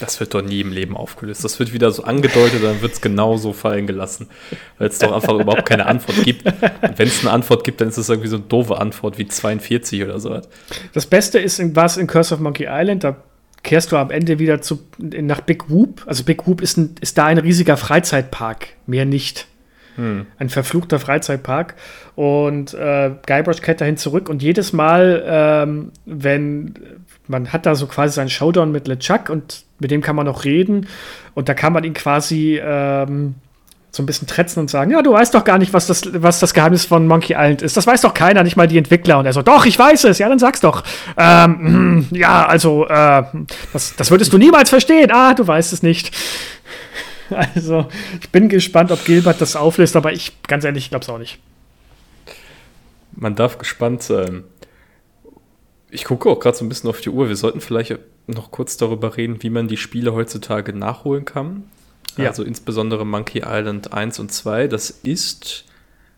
[0.00, 1.44] Das wird doch nie im Leben aufgelöst.
[1.44, 4.28] Das wird wieder so angedeutet, dann wird es genau so fallen gelassen.
[4.78, 6.46] Weil es doch einfach überhaupt keine Antwort gibt.
[6.46, 9.26] Und wenn es eine Antwort gibt, dann ist es irgendwie so eine doofe Antwort wie
[9.26, 10.40] 42 oder so.
[10.92, 13.16] Das Beste ist, was in Curse of Monkey Island, da
[13.62, 16.04] kehrst du am Ende wieder zu, nach Big Whoop.
[16.06, 19.48] Also Big Whoop ist, ein, ist da ein riesiger Freizeitpark, mehr nicht.
[19.96, 20.26] Hm.
[20.38, 21.74] Ein verfluchter Freizeitpark.
[22.14, 26.74] Und äh, Guybrush kehrt dahin zurück und jedes Mal, ähm, wenn
[27.26, 30.44] man hat da so quasi seinen Showdown mit LeChuck und mit dem kann man noch
[30.44, 30.88] reden.
[31.34, 33.34] Und da kann man ihn quasi ähm,
[33.90, 36.40] so ein bisschen tretzen und sagen, ja, du weißt doch gar nicht, was das, was
[36.40, 37.76] das Geheimnis von Monkey Island ist.
[37.76, 39.18] Das weiß doch keiner, nicht mal die Entwickler.
[39.18, 40.18] Und er so, doch, ich weiß es.
[40.18, 40.82] Ja, dann sag's doch.
[41.16, 43.22] Ähm, ja, also, äh,
[43.72, 45.10] das, das würdest du niemals verstehen.
[45.12, 46.14] Ah, du weißt es nicht.
[47.30, 47.86] Also,
[48.20, 51.18] ich bin gespannt, ob Gilbert das auflöst, aber ich, ganz ehrlich, ich glaube es auch
[51.18, 51.38] nicht.
[53.12, 54.44] Man darf gespannt sein.
[55.94, 57.28] Ich gucke auch gerade so ein bisschen auf die Uhr.
[57.28, 61.64] Wir sollten vielleicht noch kurz darüber reden, wie man die Spiele heutzutage nachholen kann.
[62.16, 62.28] Ja.
[62.28, 64.66] Also insbesondere Monkey Island 1 und 2.
[64.66, 65.64] Das ist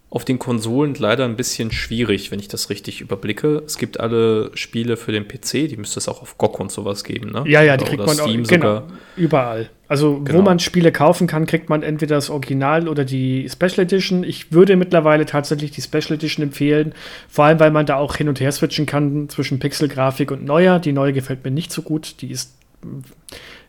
[0.09, 3.62] auf den Konsolen leider ein bisschen schwierig, wenn ich das richtig überblicke.
[3.66, 7.05] Es gibt alle Spiele für den PC, die müsste es auch auf GOG und sowas
[7.05, 7.45] geben, ne?
[7.47, 8.83] Ja, ja, die kriegt man Steam auch, genau,
[9.16, 9.68] überall.
[9.89, 10.39] Also genau.
[10.39, 14.24] wo man Spiele kaufen kann, kriegt man entweder das Original oder die Special Edition.
[14.24, 16.93] Ich würde mittlerweile tatsächlich die Special Edition empfehlen,
[17.28, 20.80] vor allem weil man da auch hin und her switchen kann zwischen Pixel-Grafik und neuer.
[20.80, 22.57] Die neue gefällt mir nicht so gut, die ist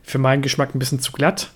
[0.02, 1.50] für meinen Geschmack ein bisschen zu glatt.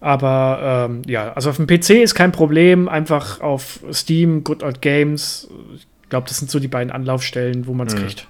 [0.00, 2.88] Aber ähm, ja, also auf dem PC ist kein Problem.
[2.88, 5.48] Einfach auf Steam, Good Old Games.
[5.74, 8.00] Ich glaube, das sind so die beiden Anlaufstellen, wo man es mhm.
[8.00, 8.28] kriegt.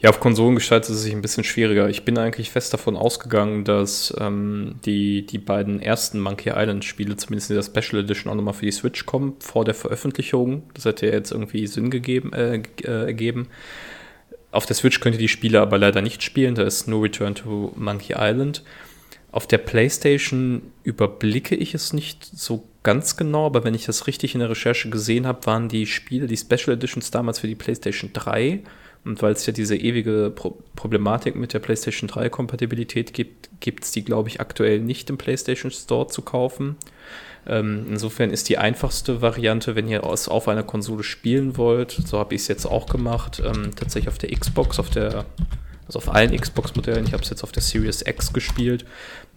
[0.00, 1.88] Ja, auf Konsolen gestaltet es sich ein bisschen schwieriger.
[1.88, 7.50] Ich bin eigentlich fest davon ausgegangen, dass ähm, die, die beiden ersten Monkey Island-Spiele, zumindest
[7.50, 10.62] in der Special Edition, auch nochmal für die Switch kommen, vor der Veröffentlichung.
[10.74, 13.48] Das hätte ja jetzt irgendwie Sinn gegeben, äh, äh, ergeben.
[14.52, 16.54] Auf der Switch könnt ihr die Spiele aber leider nicht spielen.
[16.54, 18.62] Da ist nur Return to Monkey Island.
[19.32, 24.34] Auf der PlayStation überblicke ich es nicht so ganz genau, aber wenn ich das richtig
[24.34, 28.10] in der Recherche gesehen habe, waren die Spiele, die Special Editions damals für die PlayStation
[28.12, 28.62] 3.
[29.04, 33.90] Und weil es ja diese ewige Pro Problematik mit der PlayStation 3-Kompatibilität gibt, gibt es
[33.90, 36.76] die, glaube ich, aktuell nicht im PlayStation Store zu kaufen.
[37.46, 42.18] Ähm, insofern ist die einfachste Variante, wenn ihr es auf einer Konsole spielen wollt, so
[42.18, 45.24] habe ich es jetzt auch gemacht, ähm, tatsächlich auf der Xbox, auf der
[45.88, 47.06] also auf allen Xbox-Modellen.
[47.06, 48.84] Ich habe es jetzt auf der Series X gespielt.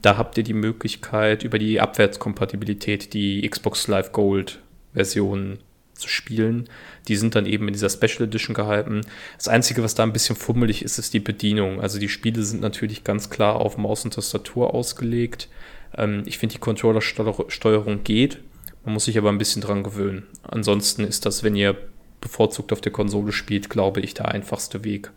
[0.02, 4.60] Da habt ihr die Möglichkeit, über die Abwärtskompatibilität die Xbox Live Gold
[4.94, 5.60] Version
[6.02, 6.68] zu spielen.
[7.08, 9.02] Die sind dann eben in dieser Special Edition gehalten.
[9.38, 11.80] Das Einzige, was da ein bisschen fummelig ist, ist die Bedienung.
[11.80, 15.48] Also die Spiele sind natürlich ganz klar auf Maus und Tastatur ausgelegt.
[15.96, 18.40] Ähm, ich finde, die Controller-Steuerung geht.
[18.84, 20.28] Man muss sich aber ein bisschen dran gewöhnen.
[20.44, 21.78] Ansonsten ist das, wenn ihr
[22.20, 25.12] bevorzugt auf der Konsole spielt, glaube ich, der einfachste Weg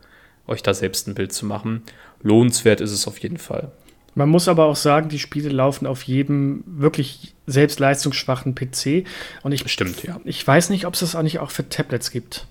[0.47, 1.83] euch da selbst ein Bild zu machen.
[2.23, 3.73] Lohnenswert ist es auf jeden Fall.
[4.17, 9.05] Man muss aber auch sagen, die Spiele laufen auf jedem wirklich selbst leistungsschwachen PC.
[9.43, 10.21] Und ich, Stimmt, ja.
[10.25, 12.47] ich weiß nicht, ob es das auch nicht auch für Tablets gibt.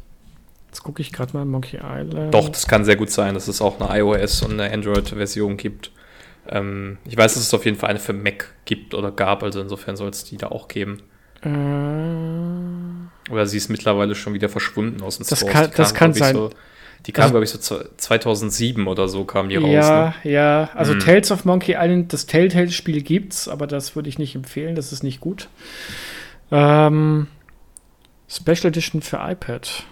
[0.68, 2.34] Jetzt gucke ich gerade mal Monkey Island.
[2.34, 5.92] Doch, das kann sehr gut sein, dass es auch eine iOS und eine Android-Version gibt.
[6.50, 9.62] Ähm, ich weiß, dass es auf jeden Fall eine für Mac gibt oder gab, also
[9.62, 10.98] insofern soll es die da auch geben.
[11.44, 15.54] Äh, Oder sie ist mittlerweile schon wieder verschwunden aus dem Das Stores.
[15.54, 16.36] kann- das kann sein.
[16.36, 16.50] So,
[17.06, 19.70] die kam, Also- glaube ich, so zu- 2007 oder so kam die raus.
[19.72, 20.32] ja, Ne?
[20.32, 20.70] ja.
[20.74, 21.00] Also Hm.
[21.00, 24.76] Tales of Monkey Island, das Telltale-Spiel gibt's, aber das würde ich nicht empfehlen.
[24.76, 25.50] Das ist nicht gut.
[26.52, 27.28] Ähm,
[28.30, 29.84] Special Edition für iPad.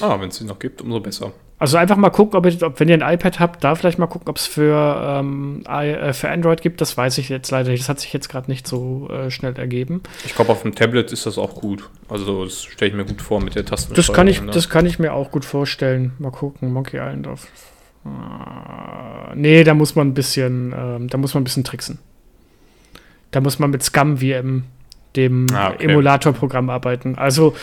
[0.00, 1.32] Ah, wenn es sie noch gibt, umso besser.
[1.60, 4.06] Also einfach mal gucken, ob, ihr, ob wenn ihr ein iPad habt, da vielleicht mal
[4.06, 6.80] gucken, ob es für, ähm, äh, für Android gibt.
[6.80, 7.82] Das weiß ich jetzt leider nicht.
[7.82, 10.02] Das hat sich jetzt gerade nicht so äh, schnell ergeben.
[10.24, 11.90] Ich glaube, auf dem Tablet ist das auch gut.
[12.08, 13.92] Also, das stelle ich mir gut vor mit der Tasten.
[13.92, 16.14] Das kann, ich, das kann ich mir auch gut vorstellen.
[16.18, 17.46] Mal gucken, Monkey Island auf.
[18.06, 21.98] Äh, nee, da muss man ein bisschen, ähm, da muss man ein bisschen tricksen.
[23.32, 24.64] Da muss man mit Scum VM,
[25.16, 25.84] dem Ah, okay.
[25.84, 27.16] Emulatorprogramm, arbeiten.
[27.16, 27.54] Also,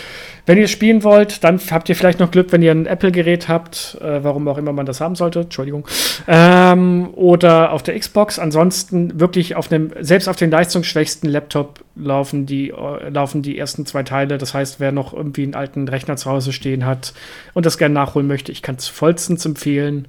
[0.45, 3.97] wenn ihr spielen wollt, dann habt ihr vielleicht noch Glück, wenn ihr ein Apple-Gerät habt,
[4.01, 5.87] äh, warum auch immer man das haben sollte, Entschuldigung.
[6.27, 8.39] Ähm, oder auf der Xbox.
[8.39, 13.85] Ansonsten wirklich auf einem, selbst auf den leistungsschwächsten Laptop laufen die, äh, laufen die ersten
[13.85, 14.37] zwei Teile.
[14.37, 17.13] Das heißt, wer noch irgendwie einen alten Rechner zu Hause stehen hat
[17.53, 20.07] und das gerne nachholen möchte, ich kann es vollstens empfehlen.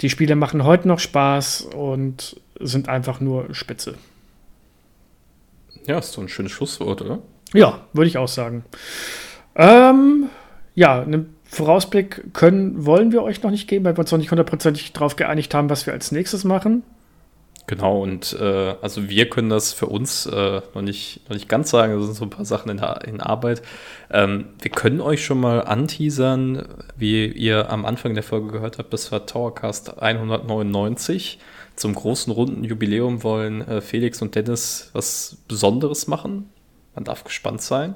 [0.00, 3.94] Die Spiele machen heute noch Spaß und sind einfach nur spitze.
[5.86, 7.18] Ja, ist so ein schönes Schlusswort, oder?
[7.52, 8.64] Ja, würde ich auch sagen.
[9.54, 10.28] Ähm,
[10.74, 14.30] ja, einen Vorausblick können, wollen wir euch noch nicht geben, weil wir uns noch nicht
[14.30, 16.82] hundertprozentig darauf geeinigt haben, was wir als nächstes machen.
[17.66, 21.70] Genau, und äh, also wir können das für uns äh, noch, nicht, noch nicht ganz
[21.70, 23.62] sagen, das sind so ein paar Sachen in, der, in Arbeit.
[24.10, 26.66] Ähm, wir können euch schon mal anteasern,
[26.96, 31.38] wie ihr am Anfang der Folge gehört habt, das war Towercast 199.
[31.76, 36.50] Zum großen runden Jubiläum wollen äh, Felix und Dennis was Besonderes machen.
[36.94, 37.94] Man darf gespannt sein.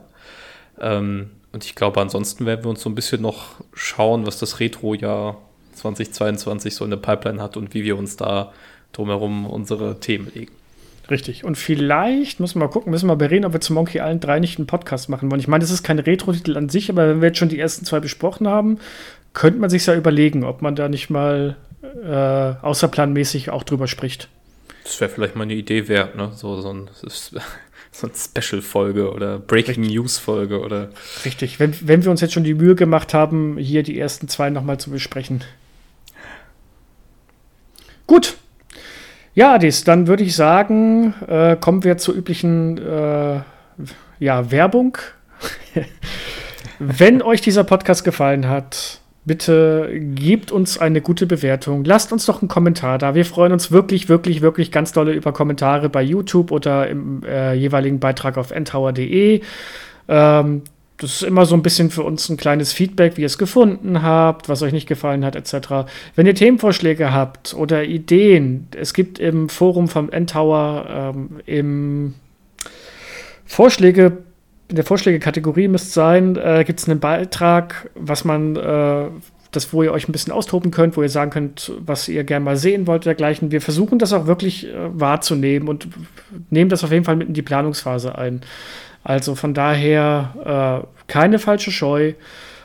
[0.80, 4.60] Ähm, und ich glaube, ansonsten werden wir uns so ein bisschen noch schauen, was das
[4.60, 5.38] Retro-Jahr
[5.74, 8.52] 2022 so in der Pipeline hat und wie wir uns da
[8.92, 10.52] drumherum unsere Themen legen.
[11.10, 11.44] Richtig.
[11.44, 14.40] Und vielleicht müssen wir mal gucken, müssen wir bereden, ob wir zu Monkey Island 3
[14.40, 15.40] nicht einen Podcast machen wollen.
[15.40, 17.84] Ich meine, das ist kein Retro-Titel an sich, aber wenn wir jetzt schon die ersten
[17.84, 18.78] zwei besprochen haben,
[19.32, 21.56] könnte man sich ja überlegen, ob man da nicht mal
[22.04, 24.28] äh, außerplanmäßig auch drüber spricht.
[24.84, 26.30] Das wäre vielleicht mal eine Idee wert, ne?
[26.34, 26.88] So, so ein,
[27.92, 30.90] so ein Special-Folge oder Breaking News-Folge oder.
[31.24, 31.58] Richtig.
[31.58, 34.78] Wenn, wenn wir uns jetzt schon die Mühe gemacht haben, hier die ersten zwei nochmal
[34.78, 35.42] zu besprechen.
[38.06, 38.36] Gut.
[39.34, 43.40] Ja, Adis, dann würde ich sagen, äh, kommen wir zur üblichen äh,
[44.18, 44.96] ja, Werbung.
[46.78, 51.84] Wenn euch dieser Podcast gefallen hat, bitte gebt uns eine gute Bewertung.
[51.84, 53.14] Lasst uns doch einen Kommentar da.
[53.14, 57.52] Wir freuen uns wirklich, wirklich, wirklich ganz dolle über Kommentare bei YouTube oder im äh,
[57.54, 59.40] jeweiligen Beitrag auf ntower.de.
[60.08, 60.62] Ähm,
[60.98, 64.02] das ist immer so ein bisschen für uns ein kleines Feedback, wie ihr es gefunden
[64.02, 65.90] habt, was euch nicht gefallen hat, etc.
[66.14, 72.14] Wenn ihr Themenvorschläge habt oder Ideen, es gibt im Forum vom N-Tower ähm, im
[73.44, 74.18] Vorschläge,
[74.68, 79.06] in der Vorschläge-Kategorie müsste sein, äh, gibt es einen Beitrag, was man, äh,
[79.52, 82.44] das, wo ihr euch ein bisschen austoben könnt, wo ihr sagen könnt, was ihr gerne
[82.44, 83.52] mal sehen wollt, dergleichen.
[83.52, 85.88] Wir versuchen das auch wirklich äh, wahrzunehmen und
[86.50, 88.40] nehmen das auf jeden Fall mit in die Planungsphase ein.
[89.04, 92.14] Also von daher äh, keine falsche Scheu.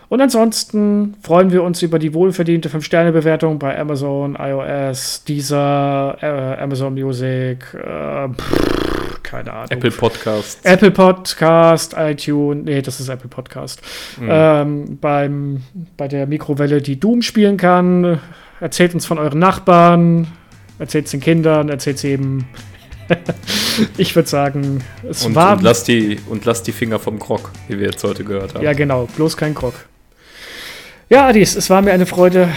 [0.10, 6.96] Und ansonsten freuen wir uns über die wohlverdiente 5-Sterne-Bewertung bei Amazon, iOS, Deezer, äh, Amazon
[6.96, 8.91] Music, äh, pff,
[9.32, 9.72] keine Ahnung.
[9.72, 10.60] Apple Podcast.
[10.64, 13.82] Apple Podcast, iTunes, nee, das ist Apple Podcast.
[14.20, 14.28] Mhm.
[14.30, 15.64] Ähm, beim,
[15.96, 18.20] bei der Mikrowelle, die Doom spielen kann.
[18.60, 20.28] Erzählt uns von euren Nachbarn,
[20.80, 22.46] erzählt es den Kindern, erzählt es eben.
[23.98, 25.54] ich würde sagen, es Und, war.
[25.58, 28.64] und, lasst die, und lasst die Finger vom Krog, wie wir jetzt heute gehört haben.
[28.64, 29.74] ja, genau, bloß kein Krog.
[31.10, 32.50] Ja, Adis, es war mir eine Freude.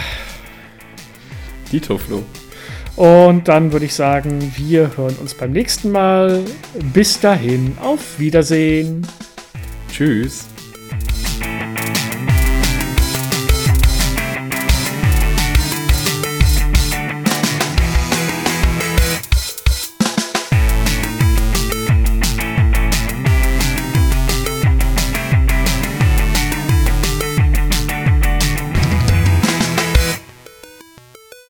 [1.72, 2.25] Dito Flo.
[2.97, 6.45] Und dann würde ich sagen, wir hören uns beim nächsten Mal.
[6.93, 9.07] Bis dahin, auf Wiedersehen.
[9.91, 10.54] Tschüss.